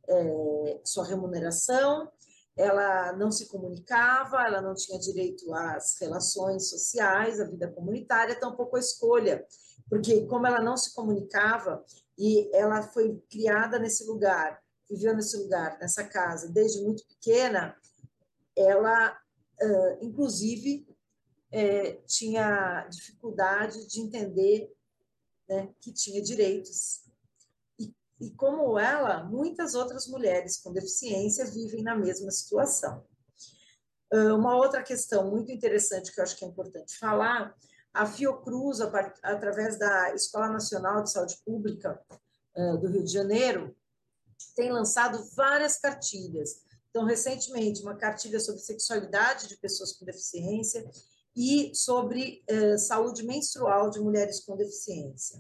é, 0.08 0.82
sua 0.86 1.06
remuneração, 1.06 2.10
ela 2.56 3.14
não 3.14 3.30
se 3.30 3.48
comunicava, 3.48 4.42
ela 4.48 4.62
não 4.62 4.74
tinha 4.74 4.98
direito 4.98 5.54
às 5.54 6.00
relações 6.00 6.70
sociais, 6.70 7.40
à 7.40 7.46
vida 7.46 7.70
comunitária, 7.72 8.40
tampouco 8.40 8.78
a 8.78 8.80
escolha, 8.80 9.46
porque 9.90 10.26
como 10.26 10.48
ela 10.48 10.62
não 10.62 10.76
se 10.76 10.96
comunicava 10.96 11.84
e 12.18 12.50
ela 12.56 12.82
foi 12.82 13.22
criada 13.30 13.78
nesse 13.78 14.06
lugar, 14.06 14.60
viveu 14.90 15.16
nesse 15.16 15.38
lugar, 15.38 15.78
nessa 15.80 16.04
casa, 16.04 16.50
desde 16.50 16.82
muito 16.82 17.06
pequena, 17.08 17.76
ela, 18.56 19.18
inclusive, 20.02 20.88
é, 21.52 21.94
tinha 22.06 22.88
dificuldade 22.90 23.88
de 23.88 24.02
entender 24.02 24.72
né, 25.48 25.70
que 25.80 25.94
tinha 25.94 26.22
direitos. 26.22 27.04
E, 27.80 27.94
e, 28.20 28.32
como 28.32 28.78
ela, 28.78 29.24
muitas 29.24 29.74
outras 29.76 30.08
mulheres 30.08 30.58
com 30.58 30.74
deficiência 30.74 31.46
vivem 31.46 31.84
na 31.84 31.96
mesma 31.96 32.32
situação. 32.32 33.06
Uma 34.10 34.56
outra 34.56 34.82
questão 34.84 35.30
muito 35.30 35.52
interessante 35.52 36.14
que 36.14 36.20
eu 36.20 36.24
acho 36.24 36.38
que 36.38 36.46
é 36.46 36.48
importante 36.48 36.98
falar, 36.98 37.54
a 37.94 38.06
Fiocruz, 38.06 38.80
através 39.22 39.78
da 39.78 40.14
Escola 40.16 40.48
Nacional 40.48 41.04
de 41.04 41.12
Saúde 41.12 41.38
Pública 41.44 42.02
do 42.80 42.88
Rio 42.88 43.04
de 43.04 43.12
Janeiro, 43.12 43.76
tem 44.56 44.72
lançado 44.72 45.24
várias 45.36 45.78
cartilhas. 45.78 46.62
Então, 46.90 47.06
recentemente, 47.06 47.82
uma 47.82 47.96
cartilha 47.96 48.40
sobre 48.40 48.62
sexualidade 48.62 49.48
de 49.48 49.58
pessoas 49.58 49.94
com 49.94 50.06
deficiência 50.06 50.90
e 51.36 51.72
sobre 51.76 52.44
eh, 52.48 52.78
saúde 52.78 53.24
menstrual 53.24 53.92
de 53.92 54.00
mulheres 54.00 54.40
com 54.40 54.58
deficiência. 54.58 55.40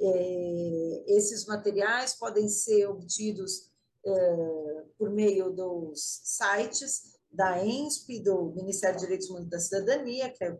Eh, 0.00 1.04
esses 1.06 1.44
materiais 1.44 2.14
podem 2.14 2.48
ser 2.48 2.86
obtidos 2.86 3.70
eh, 4.06 4.84
por 4.96 5.10
meio 5.10 5.50
dos 5.50 6.20
sites 6.24 7.18
da 7.30 7.62
ENSP, 7.62 8.20
do 8.20 8.52
Ministério 8.54 8.96
dos 8.96 9.02
Direitos 9.02 9.28
Humanos 9.28 9.50
da 9.50 9.60
Cidadania, 9.60 10.30
que 10.30 10.44
é 10.44 10.58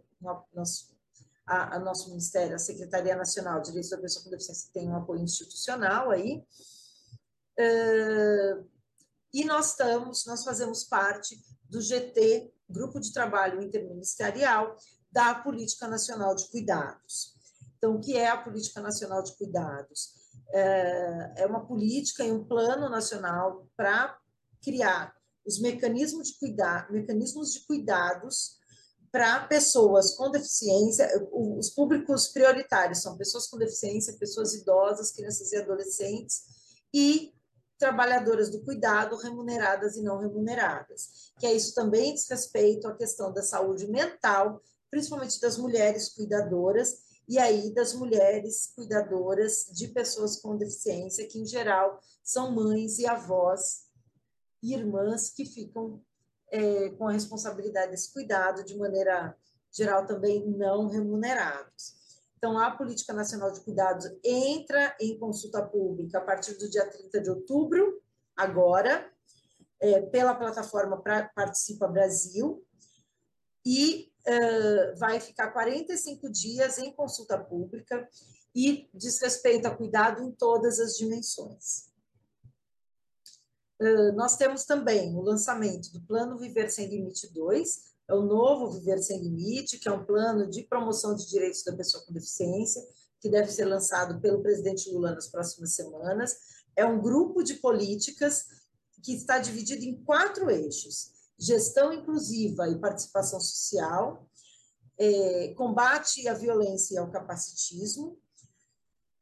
nosso, 0.52 0.94
a, 1.46 1.76
a, 1.76 1.78
nosso 1.78 2.10
Ministério, 2.10 2.54
a 2.54 2.58
Secretaria 2.58 3.16
Nacional 3.16 3.60
de 3.60 3.68
Direitos 3.68 3.90
da 3.90 3.98
Pessoa 3.98 4.25
com 4.25 4.30
Deficiência 4.30 4.70
tem 4.72 4.88
um 4.88 4.96
apoio 4.96 5.22
institucional 5.22 6.10
aí. 6.10 6.44
E 9.32 9.44
nós 9.44 9.70
estamos, 9.70 10.24
nós 10.26 10.44
fazemos 10.44 10.84
parte 10.84 11.36
do 11.68 11.80
GT 11.80 12.52
grupo 12.68 13.00
de 13.00 13.12
trabalho 13.12 13.62
interministerial 13.62 14.76
da 15.10 15.34
Política 15.34 15.88
Nacional 15.88 16.34
de 16.34 16.48
Cuidados. 16.48 17.34
Então, 17.76 17.94
o 17.94 18.00
que 18.00 18.16
é 18.16 18.28
a 18.28 18.36
Política 18.36 18.80
Nacional 18.80 19.22
de 19.22 19.36
Cuidados? 19.36 20.14
É, 20.52 21.42
é 21.42 21.46
uma 21.46 21.66
política 21.66 22.24
e 22.24 22.32
um 22.32 22.44
plano 22.44 22.88
nacional 22.88 23.66
para 23.76 24.18
criar 24.62 25.14
os 25.46 25.60
mecanismos 25.60 26.28
de, 26.28 26.38
cuidar, 26.38 26.90
mecanismos 26.90 27.52
de 27.52 27.60
cuidados 27.60 28.58
para 29.10 29.46
pessoas 29.46 30.14
com 30.14 30.30
deficiência, 30.30 31.08
os 31.32 31.70
públicos 31.70 32.28
prioritários 32.28 33.00
são 33.00 33.16
pessoas 33.16 33.46
com 33.46 33.56
deficiência, 33.56 34.18
pessoas 34.18 34.52
idosas, 34.52 35.12
crianças 35.12 35.50
e 35.52 35.56
adolescentes 35.56 36.42
e 36.92 37.32
trabalhadoras 37.78 38.50
do 38.50 38.61
cuidado 38.62 39.16
remuneradas 39.16 39.97
e 39.97 40.02
não 40.02 40.18
remuneradas, 40.18 41.32
que 41.38 41.47
é 41.47 41.52
isso 41.52 41.75
também 41.75 42.14
diz 42.14 42.28
respeito 42.28 42.88
à 42.88 42.94
questão 42.94 43.32
da 43.32 43.42
saúde 43.42 43.87
mental, 43.87 44.61
principalmente 44.90 45.40
das 45.40 45.56
mulheres 45.56 46.08
cuidadoras 46.08 47.06
e 47.28 47.38
aí 47.38 47.73
das 47.73 47.94
mulheres 47.94 48.73
cuidadoras 48.75 49.66
de 49.73 49.88
pessoas 49.88 50.37
com 50.37 50.56
deficiência, 50.56 51.28
que 51.28 51.38
em 51.38 51.47
geral 51.47 52.00
são 52.23 52.52
mães 52.52 52.99
e 52.99 53.06
avós 53.06 53.87
e 54.62 54.75
irmãs 54.75 55.30
que 55.30 55.44
ficam 55.44 56.02
é, 56.50 56.88
com 56.90 57.06
a 57.06 57.12
responsabilidade 57.12 57.90
desse 57.90 58.12
cuidado 58.12 58.64
de 58.64 58.76
maneira 58.76 59.37
geral 59.70 60.06
também 60.06 60.49
não 60.49 60.88
remunerados. 60.88 61.98
Então, 62.38 62.57
a 62.57 62.71
Política 62.71 63.12
Nacional 63.12 63.50
de 63.50 63.61
Cuidados 63.62 64.07
entra 64.25 64.97
em 65.00 65.18
consulta 65.18 65.61
pública 65.61 66.18
a 66.18 66.21
partir 66.21 66.54
do 66.54 66.71
dia 66.71 66.88
30 66.88 67.21
de 67.21 67.30
outubro, 67.30 68.00
agora, 68.37 69.12
é, 69.80 70.02
pela 70.02 70.35
plataforma 70.37 71.02
Participa 71.35 71.88
Brasil, 71.88 72.64
e 73.66 74.12
vai 74.99 75.21
ficar 75.21 75.50
45 75.52 76.30
dias 76.30 76.78
em 76.78 76.92
consulta 76.92 77.38
pública 77.38 78.09
e 78.54 78.88
diz 78.92 79.21
respeito 79.21 79.66
a 79.66 79.75
cuidado 79.75 80.23
em 80.23 80.30
todas 80.33 80.78
as 80.78 80.97
dimensões. 80.97 81.88
Nós 84.14 84.37
temos 84.37 84.64
também 84.64 85.14
o 85.14 85.23
lançamento 85.23 85.90
do 85.92 86.02
Plano 86.02 86.38
Viver 86.38 86.71
Sem 86.71 86.88
Limite 86.88 87.33
2, 87.33 87.95
é 88.08 88.14
o 88.14 88.22
novo 88.22 88.70
Viver 88.70 89.02
Sem 89.02 89.20
Limite, 89.20 89.78
que 89.78 89.88
é 89.88 89.92
um 89.92 90.04
plano 90.04 90.48
de 90.48 90.62
promoção 90.62 91.14
de 91.14 91.28
direitos 91.28 91.62
da 91.62 91.76
pessoa 91.76 92.02
com 92.04 92.12
deficiência, 92.12 92.82
que 93.20 93.28
deve 93.28 93.52
ser 93.52 93.66
lançado 93.66 94.18
pelo 94.20 94.42
presidente 94.42 94.90
Lula 94.90 95.14
nas 95.14 95.28
próximas 95.28 95.74
semanas. 95.74 96.36
É 96.74 96.86
um 96.86 97.00
grupo 97.00 97.42
de 97.42 97.54
políticas 97.54 98.46
que 99.02 99.14
está 99.14 99.38
dividido 99.38 99.84
em 99.84 100.02
quatro 100.04 100.50
eixos: 100.50 101.10
gestão 101.38 101.92
inclusiva 101.92 102.66
e 102.68 102.80
participação 102.80 103.38
social, 103.40 104.26
é, 104.96 105.52
combate 105.54 106.26
à 106.28 106.32
violência 106.32 106.94
e 106.94 106.98
ao 106.98 107.10
capacitismo, 107.10 108.18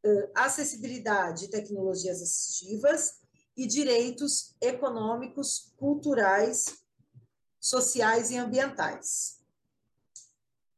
é, 0.05 0.31
acessibilidade 0.35 1.47
e 1.47 1.51
tecnologias 1.51 2.23
assistivas 2.23 3.15
e 3.57 3.67
direitos 3.67 4.55
econômicos, 4.61 5.73
culturais 5.77 6.86
sociais 7.69 8.31
e 8.31 8.37
ambientais. 8.37 9.39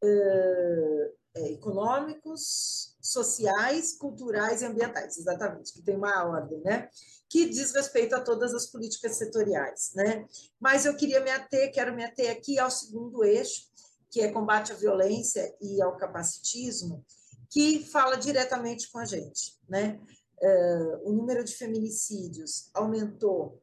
Uh, 0.02 1.18
é, 1.34 1.52
econômicos, 1.52 2.96
sociais, 3.00 3.92
culturais 3.92 4.62
e 4.62 4.64
ambientais, 4.64 5.18
exatamente, 5.18 5.72
que 5.72 5.82
tem 5.82 5.96
uma 5.96 6.24
ordem, 6.24 6.60
né? 6.60 6.88
Que 7.28 7.48
diz 7.48 7.72
respeito 7.72 8.14
a 8.14 8.20
todas 8.20 8.54
as 8.54 8.66
políticas 8.66 9.16
setoriais, 9.16 9.92
né? 9.94 10.26
Mas 10.58 10.86
eu 10.86 10.96
queria 10.96 11.20
me 11.20 11.30
ater, 11.30 11.70
quero 11.72 11.94
me 11.94 12.04
ater 12.04 12.30
aqui 12.30 12.58
ao 12.58 12.70
segundo 12.70 13.22
eixo, 13.22 13.68
que 14.10 14.20
é 14.20 14.32
combate 14.32 14.72
à 14.72 14.74
violência 14.74 15.54
e 15.60 15.82
ao 15.82 15.96
capacitismo, 15.96 17.04
que 17.50 17.84
fala 17.84 18.16
diretamente 18.16 18.90
com 18.90 18.98
a 18.98 19.04
gente, 19.04 19.58
né? 19.68 20.00
Uh, 20.40 21.10
o 21.10 21.12
número 21.12 21.44
de 21.44 21.52
feminicídios 21.52 22.70
aumentou 22.72 23.60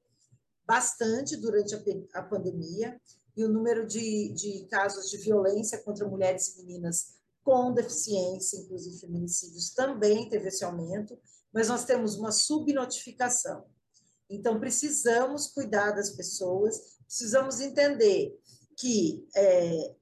bastante 0.66 1.38
durante 1.38 1.76
a, 1.76 1.80
a 2.20 2.24
pandemia, 2.24 3.00
e 3.36 3.44
o 3.44 3.50
número 3.50 3.86
de, 3.86 4.30
de 4.34 4.66
casos 4.68 5.10
de 5.10 5.18
violência 5.18 5.82
contra 5.84 6.08
mulheres 6.08 6.48
e 6.48 6.58
meninas 6.64 7.16
com 7.44 7.74
deficiência, 7.74 8.58
inclusive 8.58 9.00
feminicídios, 9.00 9.72
também 9.72 10.28
teve 10.30 10.48
esse 10.48 10.64
aumento, 10.64 11.18
mas 11.54 11.68
nós 11.68 11.86
temos 11.86 12.16
uma 12.16 12.32
subnotificação. 12.32 13.66
Então, 14.30 14.60
precisamos 14.60 15.48
cuidar 15.48 15.92
das 15.92 16.10
pessoas, 16.12 16.98
precisamos 17.06 17.60
entender 17.60 18.36
que 18.78 19.28
é, 19.36 19.96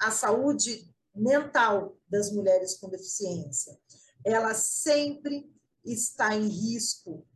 a 0.00 0.10
saúde 0.10 0.92
mental 1.14 1.96
das 2.08 2.32
mulheres 2.32 2.76
com 2.76 2.88
deficiência, 2.88 3.78
ela 4.24 4.54
sempre 4.54 5.50
está 5.84 6.34
em 6.34 6.48
risco 6.48 7.26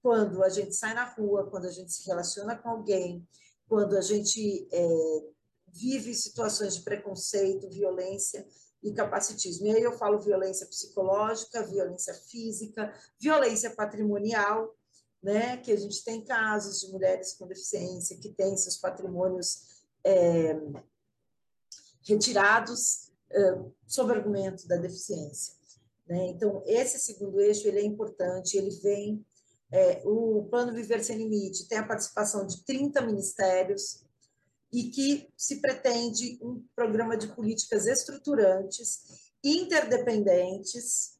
quando 0.00 0.42
a 0.42 0.48
gente 0.48 0.74
sai 0.74 0.94
na 0.94 1.04
rua, 1.04 1.48
quando 1.48 1.66
a 1.66 1.70
gente 1.70 1.92
se 1.92 2.06
relaciona 2.06 2.56
com 2.56 2.68
alguém, 2.70 3.26
quando 3.72 3.96
a 3.96 4.02
gente 4.02 4.68
é, 4.70 5.22
vive 5.68 6.14
situações 6.14 6.76
de 6.76 6.82
preconceito, 6.82 7.70
violência 7.70 8.46
e 8.82 8.92
capacitismo. 8.92 9.66
E 9.66 9.70
aí 9.74 9.82
eu 9.82 9.96
falo 9.96 10.20
violência 10.20 10.66
psicológica, 10.66 11.66
violência 11.66 12.12
física, 12.12 12.92
violência 13.18 13.70
patrimonial, 13.70 14.76
né? 15.22 15.56
Que 15.56 15.72
a 15.72 15.76
gente 15.76 16.04
tem 16.04 16.22
casos 16.22 16.82
de 16.82 16.92
mulheres 16.92 17.32
com 17.32 17.46
deficiência 17.46 18.18
que 18.18 18.28
têm 18.28 18.58
seus 18.58 18.76
patrimônios 18.76 19.62
é, 20.04 20.54
retirados 22.06 23.10
é, 23.30 23.58
sob 23.86 24.12
argumento 24.12 24.68
da 24.68 24.76
deficiência. 24.76 25.54
Né? 26.06 26.26
Então, 26.26 26.62
esse 26.66 26.98
segundo 26.98 27.40
eixo 27.40 27.66
ele 27.66 27.78
é 27.78 27.84
importante, 27.84 28.54
ele 28.58 28.76
vem 28.82 29.24
é, 29.72 30.02
o 30.04 30.46
Plano 30.50 30.72
Viver 30.72 31.02
Sem 31.02 31.16
Limite 31.16 31.66
tem 31.66 31.78
a 31.78 31.86
participação 31.86 32.46
de 32.46 32.62
30 32.64 33.00
ministérios 33.00 34.04
e 34.70 34.84
que 34.84 35.28
se 35.36 35.60
pretende 35.60 36.38
um 36.42 36.62
programa 36.76 37.16
de 37.16 37.28
políticas 37.28 37.86
estruturantes, 37.86 39.32
interdependentes 39.42 41.18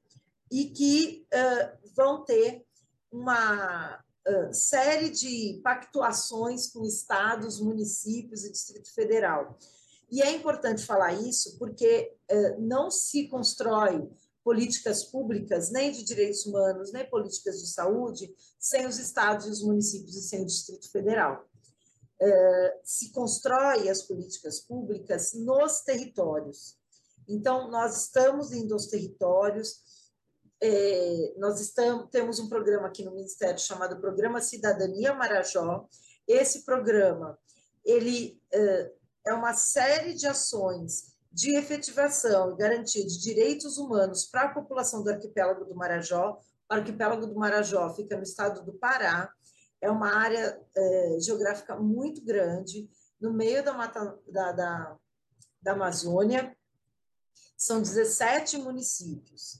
e 0.51 0.67
que 0.67 1.27
uh, 1.35 1.93
vão 1.95 2.25
ter 2.25 2.65
uma 3.11 3.97
uh, 3.97 4.53
série 4.53 5.11
de 5.11 5.61
pactuações 5.65 6.67
com 6.67 6.85
estados, 6.85 7.59
municípios 7.59 8.45
e 8.45 8.53
Distrito 8.53 8.93
Federal. 8.95 9.59
E 10.11 10.21
é 10.21 10.31
importante 10.31 10.85
falar 10.85 11.15
isso 11.15 11.59
porque 11.59 12.15
uh, 12.31 12.61
não 12.61 12.91
se 12.91 13.29
constrói 13.29 14.11
políticas 14.45 15.05
públicas, 15.05 15.71
nem 15.71 15.93
de 15.93 16.05
direitos 16.05 16.45
humanos, 16.47 16.93
nem 16.93 17.09
políticas 17.09 17.61
de 17.61 17.69
saúde, 17.69 18.35
sem 18.59 18.87
os 18.87 18.99
estados 18.99 19.47
e 19.47 19.51
os 19.51 19.63
municípios 19.63 20.17
e 20.17 20.23
sem 20.23 20.43
o 20.43 20.47
Distrito 20.47 20.91
Federal. 20.91 21.49
É, 22.21 22.81
se 22.85 23.11
constrói 23.11 23.89
as 23.89 24.03
políticas 24.03 24.61
públicas 24.61 25.33
nos 25.35 25.81
territórios. 25.81 26.77
Então, 27.29 27.71
nós 27.71 27.97
estamos 28.03 28.53
indo 28.53 28.75
aos 28.75 28.87
territórios, 28.87 29.81
é, 30.61 31.35
nós 31.39 31.61
estamos, 31.61 32.09
temos 32.11 32.39
um 32.39 32.49
programa 32.49 32.87
aqui 32.87 33.05
no 33.05 33.13
Ministério 33.13 33.59
chamado 33.59 34.01
Programa 34.01 34.41
Cidadania 34.41 35.15
Marajó. 35.15 35.89
Esse 36.27 36.65
programa, 36.65 37.37
ele 37.85 38.41
é, 38.53 38.93
é 39.27 39.35
uma 39.35 39.55
série 39.55 40.15
de 40.15 40.27
ações 40.27 41.12
de 41.33 41.57
efetivação 41.57 42.53
e 42.53 42.57
garantia 42.57 43.07
de 43.07 43.21
direitos 43.21 43.79
humanos 43.79 44.27
para 44.27 44.43
a 44.43 44.55
população 44.55 45.03
do 45.03 45.11
arquipélago 45.11 45.65
do 45.65 45.75
Marajó. 45.75 46.39
O 46.71 46.75
arquipélago 46.75 47.27
do 47.27 47.35
Marajó 47.35 47.95
fica 47.95 48.17
no 48.17 48.23
estado 48.23 48.65
do 48.65 48.75
Pará, 48.75 49.33
é 49.81 49.91
uma 49.91 50.15
área 50.15 50.61
é, 50.77 51.17
geográfica 51.21 51.77
muito 51.77 52.25
grande, 52.25 52.89
no 53.21 53.33
meio 53.33 53.65
da, 53.65 53.73
mata, 53.73 54.19
da, 54.29 54.53
da, 54.53 54.97
da 55.61 55.73
Amazônia. 55.73 56.57
São 57.57 57.81
17 57.81 58.59
municípios 58.59 59.59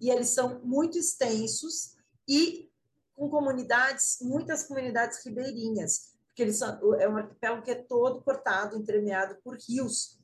e 0.00 0.10
eles 0.10 0.28
são 0.28 0.60
muito 0.64 0.98
extensos 0.98 1.96
e 2.26 2.70
com 3.14 3.28
comunidades, 3.28 4.18
muitas 4.22 4.62
comunidades 4.62 5.24
ribeirinhas, 5.24 6.14
porque 6.26 6.42
eles 6.42 6.56
são, 6.56 6.94
é 6.94 7.08
um 7.08 7.16
arquipélago 7.16 7.62
que 7.62 7.70
é 7.70 7.74
todo 7.74 8.22
cortado, 8.22 8.76
entremeado 8.76 9.36
por 9.42 9.58
rios. 9.58 10.19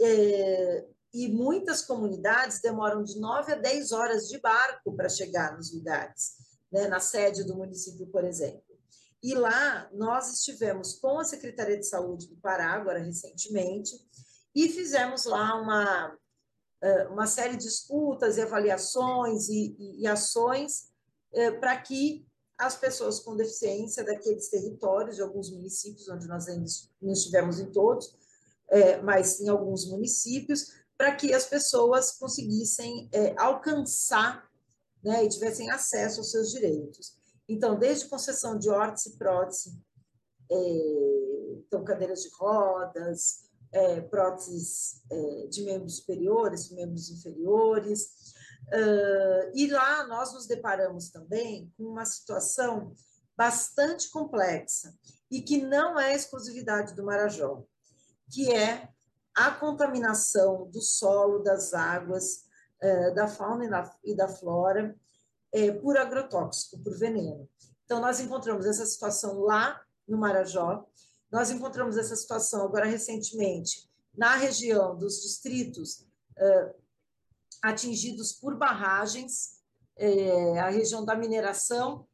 É, 0.00 0.86
e 1.12 1.28
muitas 1.28 1.82
comunidades 1.82 2.60
demoram 2.60 3.02
de 3.02 3.18
9 3.18 3.52
a 3.52 3.56
10 3.56 3.92
horas 3.92 4.28
de 4.28 4.38
barco 4.38 4.94
para 4.94 5.08
chegar 5.08 5.56
nos 5.56 5.72
lugares, 5.72 6.34
né, 6.70 6.86
na 6.86 7.00
sede 7.00 7.44
do 7.44 7.56
município, 7.56 8.06
por 8.08 8.24
exemplo. 8.24 8.62
E 9.22 9.34
lá 9.34 9.90
nós 9.92 10.32
estivemos 10.32 10.94
com 10.94 11.18
a 11.18 11.24
Secretaria 11.24 11.78
de 11.78 11.86
Saúde 11.86 12.28
do 12.28 12.36
Pará, 12.36 12.72
agora 12.72 13.00
recentemente, 13.00 13.92
e 14.54 14.68
fizemos 14.68 15.24
lá 15.24 15.60
uma, 15.60 16.16
uma 17.10 17.26
série 17.26 17.56
de 17.56 17.66
escutas 17.66 18.36
e 18.36 18.42
avaliações 18.42 19.48
e, 19.48 19.74
e, 19.78 20.02
e 20.02 20.06
ações 20.06 20.92
para 21.58 21.76
que 21.78 22.28
as 22.56 22.76
pessoas 22.76 23.20
com 23.20 23.36
deficiência 23.36 24.04
daqueles 24.04 24.48
territórios, 24.48 25.16
de 25.16 25.22
alguns 25.22 25.50
municípios 25.50 26.08
onde 26.08 26.26
nós 26.26 26.48
ainda 26.48 26.66
não 27.00 27.12
estivemos 27.12 27.60
em 27.60 27.70
todos, 27.70 28.16
é, 28.70 29.00
mas 29.02 29.40
em 29.40 29.48
alguns 29.48 29.86
municípios, 29.86 30.72
para 30.96 31.14
que 31.14 31.32
as 31.32 31.46
pessoas 31.46 32.12
conseguissem 32.18 33.08
é, 33.12 33.34
alcançar 33.38 34.48
né, 35.02 35.24
e 35.24 35.28
tivessem 35.28 35.70
acesso 35.70 36.20
aos 36.20 36.30
seus 36.30 36.50
direitos. 36.50 37.16
Então, 37.48 37.78
desde 37.78 38.08
concessão 38.08 38.58
de 38.58 38.68
órtese 38.68 39.10
e 39.10 39.16
prótese, 39.16 39.80
é, 40.50 40.58
então, 41.66 41.84
cadeiras 41.84 42.22
de 42.22 42.30
rodas, 42.36 43.48
é, 43.72 44.00
próteses 44.00 45.02
é, 45.10 45.46
de 45.46 45.62
membros 45.62 45.98
superiores, 45.98 46.70
membros 46.70 47.10
inferiores. 47.10 48.34
Uh, 48.68 49.50
e 49.54 49.66
lá 49.68 50.06
nós 50.06 50.34
nos 50.34 50.46
deparamos 50.46 51.08
também 51.08 51.72
com 51.76 51.84
uma 51.84 52.04
situação 52.04 52.92
bastante 53.36 54.10
complexa 54.10 54.92
e 55.30 55.40
que 55.40 55.62
não 55.62 55.98
é 55.98 56.14
exclusividade 56.14 56.94
do 56.94 57.04
Marajó, 57.04 57.64
que 58.30 58.52
é 58.52 58.88
a 59.34 59.50
contaminação 59.52 60.68
do 60.70 60.80
solo, 60.82 61.38
das 61.38 61.72
águas, 61.72 62.44
uh, 62.82 63.14
da 63.14 63.28
fauna 63.28 63.64
e 64.04 64.16
da, 64.16 64.28
flora 64.28 64.96
uh, 65.54 65.80
por 65.80 65.96
agrotóxico, 65.96 66.78
por 66.82 66.96
veneno. 66.98 67.48
Então, 67.84 68.00
nós 68.00 68.18
encontramos 68.20 68.66
essa 68.66 68.84
situação 68.84 69.40
lá 69.40 69.80
no 70.06 70.18
Marajó, 70.18 70.84
nós 71.30 71.50
encontramos 71.50 71.96
essa 71.96 72.16
situação 72.16 72.64
agora 72.64 72.86
recentemente 72.86 73.88
na 74.12 74.34
região 74.34 74.96
dos 74.96 75.22
distritos 75.22 76.06
uh, 76.36 76.74
atingidos 77.62 78.32
por 78.32 78.56
barragens, 78.56 79.58
a 80.62 80.68
região 80.68 81.04
da 81.04 81.16
mineração 81.16 82.06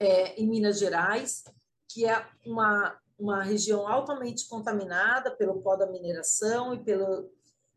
em 0.00 0.48
Minas 0.48 0.78
Gerais, 0.78 1.44
que 1.86 2.06
é 2.06 2.26
uma, 2.46 2.98
uma 3.18 3.42
região 3.42 3.88
altamente 3.88 4.46
contaminada 4.48 5.30
pelo 5.30 5.62
pó 5.62 5.76
da 5.76 5.90
mineração 5.90 6.74
e 6.74 6.82
pelo, 6.82 7.30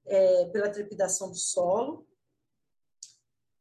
é, 0.05 0.45
pela 0.45 0.69
trepidação 0.69 1.29
do 1.29 1.37
solo, 1.37 2.05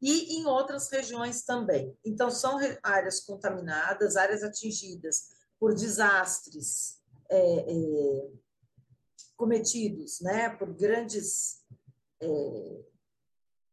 e 0.01 0.39
em 0.39 0.47
outras 0.47 0.89
regiões 0.91 1.43
também. 1.43 1.97
Então, 2.05 2.31
são 2.31 2.59
áreas 2.83 3.21
contaminadas, 3.21 4.17
áreas 4.17 4.43
atingidas 4.43 5.31
por 5.59 5.75
desastres 5.75 7.01
é, 7.29 7.39
é, 7.39 8.31
cometidos 9.37 10.21
né, 10.21 10.51
por 10.51 10.73
grandes, 10.73 11.65
é, 12.21 12.85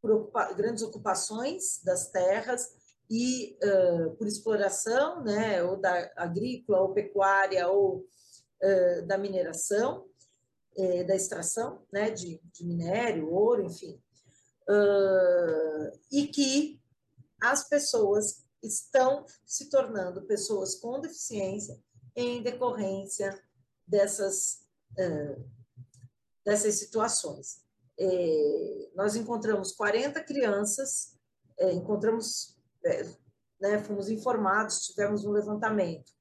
por 0.02 0.12
ocupa, 0.12 0.54
grandes 0.54 0.84
ocupações 0.84 1.82
das 1.84 2.10
terras 2.10 2.85
e 3.10 3.58
uh, 3.64 4.16
por 4.16 4.28
exploração, 4.28 5.24
né, 5.24 5.64
ou 5.64 5.78
da 5.78 6.12
agrícola, 6.16 6.82
ou 6.82 6.94
pecuária, 6.94 7.68
ou 7.68 8.06
uh, 8.64 9.06
da 9.06 9.18
mineração, 9.18 10.06
é, 10.78 11.04
da 11.06 11.16
extração 11.16 11.86
né, 11.92 12.10
de, 12.10 12.42
de 12.52 12.66
minério, 12.66 13.32
ouro, 13.32 13.64
enfim, 13.64 14.02
uh, 14.70 16.00
e 16.12 16.28
que 16.28 16.82
as 17.42 17.70
pessoas 17.70 18.44
estão 18.62 19.26
se 19.46 19.70
tornando 19.70 20.26
pessoas 20.26 20.76
com 20.76 21.00
deficiência 21.00 21.80
em 22.16 22.42
decorrência 22.42 23.40
dessas, 23.88 24.62
dessas 26.44 26.76
situações. 26.76 27.66
É, 27.98 28.90
nós 28.94 29.16
encontramos 29.16 29.72
40 29.72 30.22
crianças, 30.24 31.16
é, 31.58 31.72
encontramos, 31.72 32.55
né, 33.60 33.80
fomos 33.80 34.10
informados, 34.10 34.86
tivemos 34.86 35.26
um 35.26 35.32
levantamento 35.32 36.12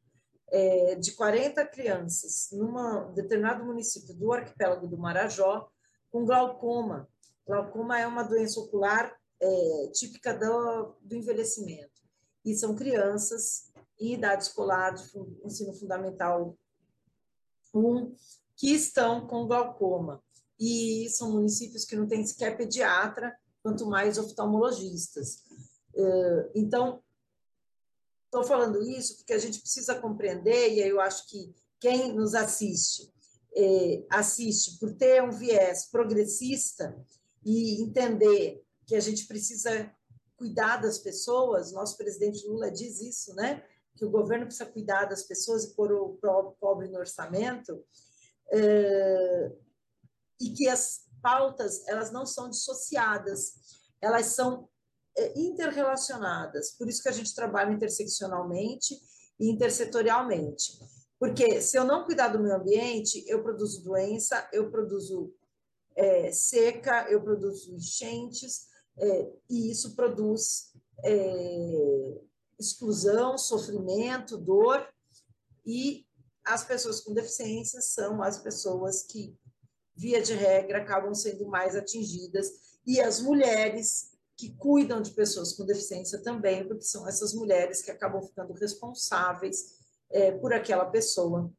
é, 0.51 0.95
de 0.97 1.13
40 1.13 1.67
crianças 1.67 2.49
num 2.53 3.13
determinado 3.13 3.65
município 3.65 4.15
do 4.15 4.33
arquipélago 4.33 4.87
do 4.87 4.99
Marajó 4.99 5.69
com 6.11 6.25
glaucoma. 6.25 7.09
Glaucoma 7.47 7.99
é 7.99 8.07
uma 8.07 8.23
doença 8.23 8.61
ocular 8.61 9.15
é, 9.41 9.91
típica 9.93 10.33
do, 10.33 10.95
do 11.03 11.17
envelhecimento. 11.17 12.03
E 12.45 12.55
são 12.55 12.75
crianças 12.75 13.73
em 13.99 14.15
idade 14.15 14.45
escolar, 14.45 14.95
de 14.95 15.03
ensino 15.45 15.73
fundamental 15.75 16.57
1, 17.75 18.15
que 18.57 18.73
estão 18.73 19.27
com 19.27 19.47
glaucoma. 19.47 20.23
E 20.59 21.09
são 21.11 21.33
municípios 21.33 21.85
que 21.85 21.97
não 21.97 22.07
têm 22.07 22.25
sequer 22.25 22.57
pediatra, 22.57 23.37
quanto 23.63 23.87
mais 23.87 24.19
oftalmologistas. 24.19 25.43
É, 25.97 26.51
então, 26.55 27.03
estou 28.27 28.45
falando 28.45 28.83
isso 28.83 29.17
porque 29.17 29.33
a 29.33 29.39
gente 29.39 29.61
precisa 29.61 29.95
compreender, 29.95 30.73
e 30.73 30.81
eu 30.81 31.01
acho 31.01 31.29
que 31.29 31.55
quem 31.81 32.13
nos 32.13 32.35
assiste, 32.35 33.13
é, 33.57 34.05
assiste 34.11 34.79
por 34.79 34.93
ter 34.95 35.23
um 35.23 35.31
viés 35.31 35.87
progressista, 35.91 36.97
e 37.45 37.83
entender 37.83 38.65
que 38.87 38.97
a 38.97 39.01
gente 39.01 39.27
precisa 39.27 39.93
cuidar 40.37 40.79
das 40.79 40.99
pessoas, 40.99 41.73
nosso 41.73 41.97
presidente 41.97 42.47
Lula 42.47 42.71
diz 42.71 43.01
isso, 43.01 43.35
né? 43.35 43.63
Que 43.97 44.05
o 44.05 44.11
governo 44.11 44.47
precisa 44.47 44.67
cuidar 44.67 45.05
das 45.05 45.23
pessoas 45.23 45.65
e 45.65 45.75
pôr 45.75 45.93
o 45.93 46.19
pobre 46.59 46.89
no 46.89 46.99
orçamento, 46.99 47.85
é, 48.51 49.53
e 50.41 50.51
que 50.51 50.69
as 50.69 51.07
pautas 51.23 51.87
elas 51.87 52.11
não 52.11 52.27
são 52.27 52.51
dissociadas, 52.51 53.55
elas 54.01 54.27
são 54.27 54.69
interrelacionadas. 55.37 56.73
Por 56.73 56.89
isso 56.89 57.03
que 57.03 57.09
a 57.09 57.13
gente 57.13 57.35
trabalha 57.35 57.73
interseccionalmente 57.73 58.95
e 59.39 59.51
intersetorialmente. 59.51 60.79
Porque 61.19 61.61
se 61.61 61.79
eu 61.79 61.85
não 61.85 62.05
cuidar 62.05 62.29
do 62.29 62.41
meio 62.41 62.57
ambiente, 62.57 63.25
eu 63.27 63.43
produzo 63.43 63.83
doença, 63.83 64.49
eu 64.53 64.71
produzo 64.71 65.33
é, 65.97 66.33
seca, 66.33 67.09
eu 67.09 67.23
produzo 67.23 67.75
enchentes, 67.75 68.67
é, 68.99 69.33
e 69.49 69.71
isso 69.71 69.95
produz 69.95 70.73
é, 71.05 72.21
exclusão, 72.59 73.39
sofrimento, 73.39 74.37
dor, 74.37 74.87
e 75.65 76.07
as 76.45 76.65
pessoas 76.65 77.01
com 77.01 77.15
deficiência 77.15 77.81
são 77.81 78.23
as 78.23 78.39
pessoas 78.39 79.03
que, 79.05 79.37
via 79.97 80.21
de 80.21 80.35
regra, 80.35 80.79
acabam 80.79 81.15
sendo 81.15 81.47
mais 81.47 81.75
atingidas, 81.75 82.51
e 82.87 83.01
as 83.01 83.21
mulheres 83.21 84.14
que 84.37 84.55
cuidam 84.57 85.01
de 85.01 85.13
pessoas 85.13 85.53
com 85.53 85.65
deficiência 85.65 86.23
também, 86.23 86.67
porque 86.67 86.85
são 86.85 87.07
essas 87.09 87.33
mulheres 87.35 87.83
que 87.83 87.91
acabam 87.91 88.23
ficando 88.23 88.53
responsáveis 88.55 89.77
é, 90.11 90.33
por 90.33 90.53
aquela 90.53 90.87
pessoa 90.87 91.53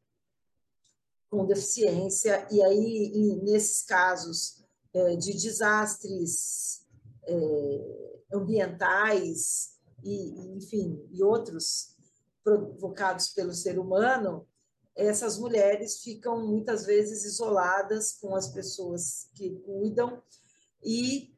com 1.29 1.45
deficiência, 1.45 2.47
e 2.51 2.61
aí, 2.61 3.39
nesses 3.43 3.81
casos 3.81 4.63
é, 4.93 5.15
de 5.15 5.33
desastres 5.33 6.85
é, 7.23 8.15
ambientais, 8.33 9.75
e, 10.03 10.55
enfim, 10.55 11.03
e 11.11 11.23
outros 11.23 11.95
provocados 12.43 13.29
pelo 13.29 13.53
ser 13.53 13.79
humano, 13.79 14.47
essas 14.95 15.37
mulheres 15.37 16.01
ficam 16.01 16.47
muitas 16.47 16.85
vezes 16.85 17.25
isoladas 17.25 18.13
com 18.13 18.35
as 18.35 18.47
pessoas 18.47 19.27
que 19.33 19.49
cuidam 19.65 20.21
e 20.83 21.34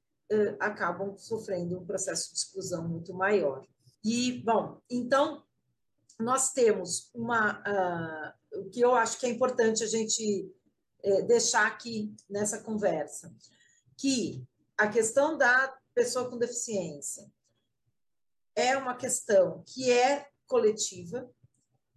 acabam 0.60 1.18
sofrendo 1.18 1.80
um 1.80 1.86
processo 1.86 2.32
de 2.34 2.40
exclusão 2.40 2.88
muito 2.88 3.14
maior. 3.14 3.66
E, 4.04 4.42
bom, 4.44 4.80
então, 4.90 5.44
nós 6.20 6.52
temos 6.52 7.10
uma, 7.14 7.60
uh, 7.60 8.60
o 8.62 8.70
que 8.70 8.82
eu 8.82 8.96
acho 8.96 9.20
que 9.20 9.26
é 9.26 9.30
importante 9.30 9.84
a 9.84 9.88
gente 9.88 10.52
é, 11.04 11.22
deixar 11.22 11.68
aqui 11.68 12.14
nessa 12.30 12.62
conversa, 12.62 13.34
que 13.96 14.46
a 14.78 14.88
questão 14.88 15.38
da 15.38 15.78
pessoa 15.94 16.30
com 16.30 16.38
deficiência 16.38 17.32
é 18.56 18.76
uma 18.76 18.96
questão 18.96 19.64
que 19.66 19.92
é 19.92 20.28
coletiva, 20.48 21.30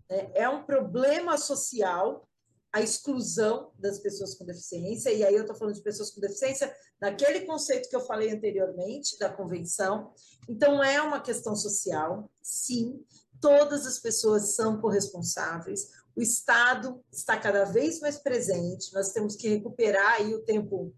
né? 0.08 0.30
é 0.34 0.48
um 0.48 0.64
problema 0.64 1.38
social 1.38 2.28
a 2.72 2.80
exclusão 2.80 3.72
das 3.78 3.98
pessoas 3.98 4.34
com 4.34 4.44
deficiência, 4.44 5.12
e 5.12 5.24
aí 5.24 5.34
eu 5.34 5.42
estou 5.42 5.56
falando 5.56 5.74
de 5.74 5.82
pessoas 5.82 6.10
com 6.10 6.20
deficiência 6.20 6.72
naquele 7.00 7.40
conceito 7.40 7.88
que 7.88 7.96
eu 7.96 8.00
falei 8.00 8.30
anteriormente, 8.30 9.18
da 9.18 9.28
convenção. 9.28 10.12
Então, 10.48 10.82
é 10.82 11.00
uma 11.02 11.20
questão 11.20 11.56
social, 11.56 12.30
sim, 12.42 13.04
todas 13.40 13.86
as 13.86 13.98
pessoas 13.98 14.54
são 14.54 14.80
corresponsáveis, 14.80 15.88
o 16.14 16.20
Estado 16.20 17.02
está 17.12 17.38
cada 17.38 17.64
vez 17.64 18.00
mais 18.00 18.18
presente, 18.18 18.92
nós 18.92 19.12
temos 19.12 19.36
que 19.36 19.48
recuperar 19.48 20.14
aí 20.14 20.34
o 20.34 20.42
tempo 20.42 20.94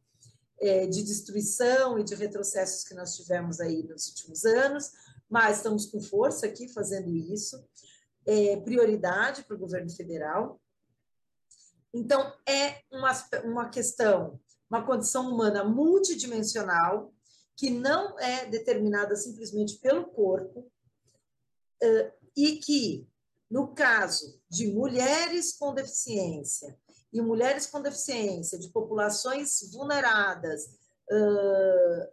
é, 0.62 0.86
de 0.86 1.02
destruição 1.02 1.98
e 1.98 2.04
de 2.04 2.14
retrocessos 2.14 2.84
que 2.84 2.94
nós 2.94 3.16
tivemos 3.16 3.60
aí 3.60 3.82
nos 3.82 4.08
últimos 4.08 4.44
anos, 4.44 4.90
mas 5.28 5.56
estamos 5.56 5.86
com 5.86 6.00
força 6.00 6.46
aqui 6.46 6.68
fazendo 6.68 7.10
isso. 7.14 7.62
É 8.24 8.56
prioridade 8.58 9.42
para 9.42 9.56
o 9.56 9.58
governo 9.58 9.90
federal. 9.90 10.61
Então, 11.92 12.34
é 12.46 12.82
uma, 12.90 13.12
uma 13.44 13.68
questão, 13.68 14.40
uma 14.70 14.84
condição 14.84 15.28
humana 15.28 15.64
multidimensional, 15.64 17.12
que 17.56 17.70
não 17.70 18.18
é 18.18 18.46
determinada 18.46 19.14
simplesmente 19.14 19.78
pelo 19.78 20.06
corpo, 20.06 20.70
e 22.36 22.56
que 22.58 23.06
no 23.50 23.74
caso 23.74 24.40
de 24.48 24.68
mulheres 24.68 25.52
com 25.52 25.74
deficiência 25.74 26.78
e 27.12 27.20
mulheres 27.20 27.66
com 27.66 27.82
deficiência, 27.82 28.58
de 28.58 28.70
populações 28.70 29.60
vulneradas, 29.70 30.64
uh, 31.10 32.12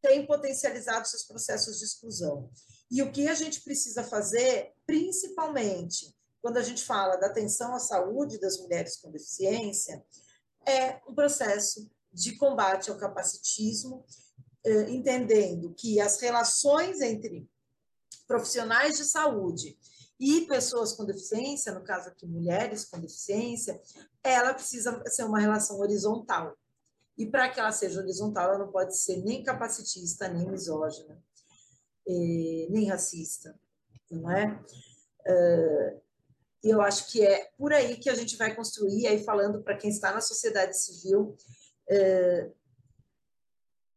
têm 0.00 0.26
potencializado 0.26 1.06
seus 1.06 1.24
processos 1.24 1.78
de 1.78 1.84
exclusão. 1.84 2.50
E 2.90 3.02
o 3.02 3.12
que 3.12 3.28
a 3.28 3.34
gente 3.34 3.60
precisa 3.60 4.02
fazer, 4.02 4.72
principalmente 4.86 6.16
quando 6.40 6.56
a 6.56 6.62
gente 6.62 6.84
fala 6.84 7.16
da 7.16 7.26
atenção 7.26 7.74
à 7.74 7.78
saúde 7.78 8.38
das 8.38 8.58
mulheres 8.58 8.96
com 8.96 9.10
deficiência, 9.10 10.04
é 10.66 11.00
um 11.08 11.14
processo 11.14 11.90
de 12.12 12.36
combate 12.36 12.90
ao 12.90 12.98
capacitismo, 12.98 14.04
entendendo 14.88 15.72
que 15.74 16.00
as 16.00 16.20
relações 16.20 17.00
entre 17.00 17.48
profissionais 18.26 18.96
de 18.96 19.04
saúde 19.04 19.78
e 20.20 20.42
pessoas 20.42 20.92
com 20.92 21.04
deficiência, 21.04 21.72
no 21.72 21.84
caso 21.84 22.08
aqui 22.08 22.26
mulheres 22.26 22.84
com 22.84 23.00
deficiência, 23.00 23.80
ela 24.22 24.52
precisa 24.52 25.02
ser 25.06 25.24
uma 25.24 25.38
relação 25.38 25.78
horizontal. 25.78 26.56
E 27.16 27.26
para 27.26 27.48
que 27.48 27.58
ela 27.58 27.72
seja 27.72 28.00
horizontal, 28.00 28.50
ela 28.50 28.58
não 28.58 28.70
pode 28.70 28.96
ser 28.96 29.16
nem 29.18 29.42
capacitista, 29.42 30.28
nem 30.28 30.48
misógina, 30.50 31.20
nem 32.06 32.88
racista, 32.88 33.58
não 34.10 34.30
é? 34.30 34.64
E 36.62 36.70
eu 36.70 36.80
acho 36.80 37.10
que 37.10 37.24
é 37.24 37.50
por 37.56 37.72
aí 37.72 37.96
que 37.96 38.10
a 38.10 38.14
gente 38.14 38.36
vai 38.36 38.54
construir, 38.54 39.06
aí 39.06 39.22
falando 39.22 39.62
para 39.62 39.76
quem 39.76 39.90
está 39.90 40.12
na 40.12 40.20
sociedade 40.20 40.78
civil, 40.78 41.36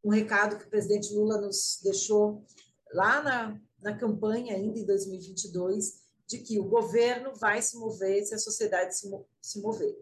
um 0.04 0.10
recado 0.10 0.58
que 0.58 0.66
o 0.66 0.70
presidente 0.70 1.14
Lula 1.14 1.40
nos 1.40 1.80
deixou 1.84 2.46
lá 2.94 3.22
na, 3.22 3.60
na 3.82 3.98
campanha, 3.98 4.56
ainda 4.56 4.80
em 4.80 4.86
2022, 4.86 6.02
de 6.28 6.40
que 6.40 6.60
o 6.60 6.66
governo 6.66 7.34
vai 7.36 7.62
se 7.62 7.78
mover 7.78 8.26
se 8.26 8.34
a 8.34 8.40
sociedade 8.40 8.98
se, 8.98 9.10
se 9.42 9.62
mover. 9.62 9.96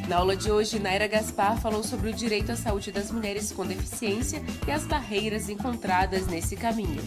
Na 0.07 0.17
aula 0.17 0.35
de 0.35 0.51
hoje, 0.51 0.79
Naira 0.79 1.05
Gaspar 1.05 1.61
falou 1.61 1.83
sobre 1.83 2.09
o 2.09 2.13
direito 2.13 2.51
à 2.51 2.55
saúde 2.55 2.91
das 2.91 3.11
mulheres 3.11 3.51
com 3.51 3.63
deficiência 3.63 4.41
e 4.67 4.71
as 4.71 4.83
barreiras 4.85 5.49
encontradas 5.49 6.25
nesse 6.25 6.55
caminho. 6.55 7.03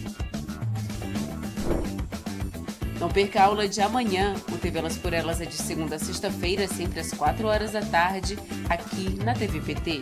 Não 2.97 3.09
perca 3.09 3.41
a 3.41 3.45
aula 3.47 3.67
de 3.67 3.81
amanhã. 3.81 4.35
O 4.53 4.57
TV 4.57 4.79
Elas 4.79 4.97
por 4.97 5.11
Elas 5.11 5.41
é 5.41 5.45
de 5.45 5.55
segunda 5.55 5.97
a 5.97 5.99
sexta-feira, 5.99 6.65
sempre 6.65 7.01
às 7.01 7.11
4 7.11 7.45
horas 7.45 7.73
da 7.73 7.81
tarde, 7.81 8.39
aqui 8.69 9.21
na 9.21 9.33
TVPT. 9.33 10.01